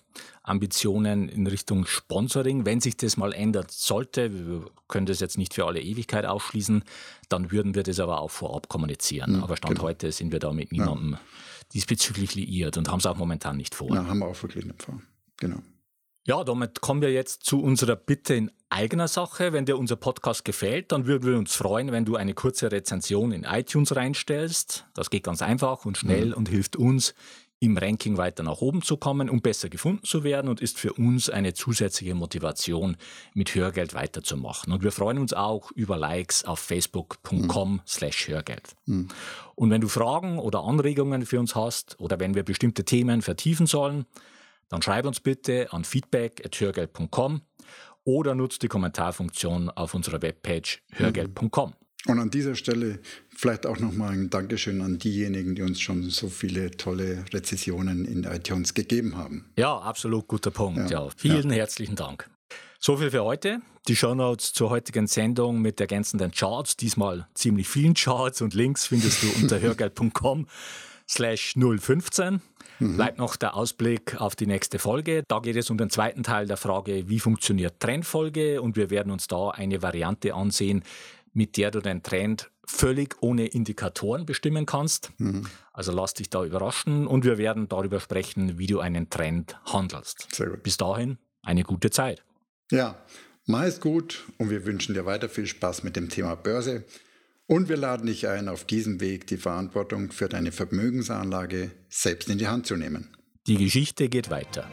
Ambitionen 0.43 1.30
in 1.30 1.47
Richtung 1.47 1.86
Sponsoring. 1.86 2.65
Wenn 2.65 2.82
sich 2.82 2.97
das 2.97 3.17
mal 3.17 3.34
ändert 3.34 3.71
sollte, 3.71 4.34
wir 4.34 4.65
können 4.88 5.06
das 5.06 5.19
jetzt 5.19 5.38
nicht 5.38 5.54
für 5.54 5.65
alle 5.65 5.82
Ewigkeit 5.82 6.25
ausschließen, 6.25 6.84
dann 7.30 7.52
würden 7.52 7.75
wir 7.75 7.84
das 7.84 7.99
aber 7.99 8.19
auch 8.19 8.32
vorab 8.32 8.67
kommunizieren. 8.69 9.36
Ja, 9.36 9.43
aber 9.43 9.58
Stand 9.58 9.75
genau. 9.75 9.88
heute 9.88 10.12
sind 10.12 10.32
wir 10.32 10.39
da 10.39 10.52
mit 10.52 10.71
niemandem 10.71 11.12
ja. 11.13 11.19
diesbezüglich 11.73 12.36
liiert 12.36 12.78
und 12.78 12.89
haben 12.89 12.99
es 12.99 13.06
auch 13.06 13.17
momentan 13.17 13.58
nicht 13.58 13.75
vor. 13.75 13.93
Ja, 13.93 14.08
haben 14.08 14.19
wir 14.19 14.28
auch 14.28 14.41
wirklich 14.41 14.65
nicht 14.65 14.84
vor. 14.84 15.02
Genau. 15.38 15.60
Ja, 16.25 16.43
damit 16.43 16.82
kommen 16.82 17.01
wir 17.01 17.12
jetzt 17.12 17.43
zu 17.43 17.62
unserer 17.62 17.95
Bitte 17.95 18.36
in 18.36 18.51
eigener 18.69 19.08
Sache. 19.08 19.53
Wenn 19.53 19.65
dir 19.65 19.77
unser 19.77 19.95
Podcast 19.95 20.45
gefällt, 20.45 20.91
dann 20.91 21.08
würden 21.08 21.29
wir 21.29 21.38
uns 21.38 21.55
freuen, 21.55 21.91
wenn 21.91 22.05
du 22.05 22.15
eine 22.15 22.34
kurze 22.34 22.71
Rezension 22.71 23.32
in 23.32 23.43
iTunes 23.43 23.95
reinstellst. 23.95 24.86
Das 24.93 25.10
geht 25.10 25.23
ganz 25.23 25.41
einfach 25.41 25.86
und 25.86 25.97
schnell 25.97 26.27
mhm. 26.27 26.34
und 26.34 26.49
hilft 26.49 26.75
uns, 26.75 27.15
im 27.62 27.77
Ranking 27.77 28.17
weiter 28.17 28.43
nach 28.43 28.62
oben 28.62 28.82
zu 28.82 28.97
kommen 28.97 29.29
und 29.29 29.43
besser 29.43 29.69
gefunden 29.69 30.03
zu 30.03 30.23
werden 30.23 30.49
und 30.49 30.62
ist 30.62 30.79
für 30.79 30.93
uns 30.93 31.29
eine 31.29 31.53
zusätzliche 31.53 32.15
Motivation, 32.15 32.95
mit 33.34 33.53
Hörgeld 33.53 33.93
weiterzumachen. 33.93 34.71
Und 34.71 34.84
wir 34.84 34.91
freuen 34.91 35.17
uns 35.17 35.34
auch 35.34 35.71
über 35.71 35.97
Likes 35.97 36.45
auf 36.45 36.60
facebook.com 36.60 37.73
mhm. 37.73 37.82
slash 37.86 38.29
Hörgeld. 38.29 38.75
Mhm. 38.86 39.10
Und 39.55 39.69
wenn 39.71 39.82
du 39.82 39.89
Fragen 39.89 40.39
oder 40.39 40.63
Anregungen 40.63 41.25
für 41.25 41.39
uns 41.39 41.53
hast 41.53 41.99
oder 41.99 42.19
wenn 42.19 42.34
wir 42.34 42.43
bestimmte 42.43 42.86
Themen 42.86 43.21
vertiefen 43.21 43.67
sollen, 43.67 44.05
dann 44.69 44.82
schreib 44.82 45.05
uns 45.05 45.19
bitte 45.19 45.71
an 45.73 45.84
feedback.hörgeld.com 45.84 47.41
oder 48.03 48.36
nutzt 48.36 48.63
die 48.63 48.67
Kommentarfunktion 48.67 49.69
auf 49.69 49.93
unserer 49.93 50.21
Webpage 50.21 50.82
hörgeld.com. 50.93 51.73
Und 52.08 52.19
an 52.19 52.29
dieser 52.29 52.55
Stelle 52.55 52.99
vielleicht 53.29 53.65
auch 53.65 53.77
nochmal 53.77 54.13
ein 54.13 54.29
Dankeschön 54.29 54.82
an 54.82 54.99
diejenigen, 54.99 55.55
die 55.55 55.63
uns 55.63 55.82
schon 55.82 56.10
so 56.10 56.29
viele 56.29 56.71
tolle 56.71 57.25
Rezessionen 57.34 58.05
in 58.05 58.23
iTunes 58.23 58.73
gegeben 58.73 59.17
haben. 59.17 59.51
Ja, 59.58 59.77
absolut 59.77 60.27
guter 60.27 60.51
Punkt. 60.51 60.89
Ja. 60.89 61.05
ja. 61.05 61.10
Vielen 61.17 61.49
ja. 61.49 61.58
herzlichen 61.58 61.95
Dank. 61.95 62.29
So 62.79 62.95
viel 62.95 63.12
für 63.12 63.25
heute. 63.25 63.62
Die 63.89 63.95
Shownotes 63.95 64.53
zur 64.53 64.69
heutigen 64.69 65.08
Sendung 65.08 65.62
mit 65.62 65.82
ergänzenden 65.82 66.32
Charts, 66.32 66.77
diesmal 66.77 67.27
ziemlich 67.34 67.67
vielen 67.67 67.95
Charts 67.95 68.41
und 68.41 68.53
Links 68.53 68.86
findest 68.88 69.21
du 69.21 69.27
unter 69.41 69.60
hörgeld.com 69.62 70.47
slash 71.10 71.56
015. 71.56 72.41
Mhm. 72.80 72.95
Bleibt 72.95 73.17
noch 73.17 73.36
der 73.36 73.56
Ausblick 73.56 74.22
auf 74.22 74.36
die 74.36 74.45
nächste 74.45 74.80
Folge. 74.80 75.24
Da 75.28 75.39
geht 75.39 75.56
es 75.56 75.69
um 75.69 75.78
den 75.78 75.89
zweiten 75.89 76.24
Teil 76.24 76.45
der 76.48 76.58
Frage, 76.58 77.10
wie 77.10 77.19
funktioniert 77.19 77.80
Trendfolge 77.80 78.62
und 78.62 78.78
wir 78.78 78.89
werden 78.89 79.12
uns 79.12 79.28
da 79.28 79.50
eine 79.50 79.82
Variante 79.82 80.34
ansehen, 80.34 80.84
mit 81.34 81.58
der 81.58 81.72
du 81.72 81.82
den 81.82 82.04
Trend 82.04 82.50
völlig 82.65 83.15
ohne 83.22 83.48
Indikatoren 83.48 84.26
bestimmen 84.26 84.65
kannst. 84.65 85.12
Mhm. 85.17 85.48
Also 85.74 85.91
lass 85.91 86.13
dich 86.13 86.30
da 86.30 86.45
überraschen 86.45 87.08
und 87.08 87.26
wir 87.26 87.38
werden 87.38 87.67
darüber 87.67 88.00
sprechen, 88.00 88.60
wie 88.60 88.67
du 88.67 88.80
einen 88.80 89.10
Trend 89.10 89.60
handelst. 89.65 90.28
Sehr 90.34 90.48
gut. 90.48 90.63
Bis 90.63 90.78
dahin 90.78 91.17
eine 91.41 91.63
gute 91.63 91.89
Zeit. 91.89 92.24
Ja, 92.72 93.04
mach 93.45 93.63
es 93.63 93.80
gut 93.80 94.26
und 94.38 94.52
wir 94.52 94.65
wünschen 94.65 94.93
dir 94.93 95.06
weiter 95.06 95.30
viel 95.30 95.48
Spaß 95.48 95.84
mit 95.84 95.95
dem 95.95 96.10
Thema 96.10 96.36
Börse. 96.36 96.86
Und 97.49 97.67
wir 97.67 97.77
laden 97.77 98.05
dich 98.05 98.27
ein, 98.27 98.47
auf 98.47 98.63
diesem 98.63 99.01
Weg 99.01 99.25
die 99.25 99.38
Verantwortung 99.38 100.12
für 100.12 100.29
deine 100.29 100.51
Vermögensanlage 100.51 101.71
selbst 101.89 102.29
in 102.29 102.38
die 102.38 102.47
Hand 102.47 102.67
zu 102.67 102.75
nehmen. 102.75 103.09
Die 103.47 103.57
Geschichte 103.57 104.07
geht 104.07 104.29
weiter. 104.29 104.69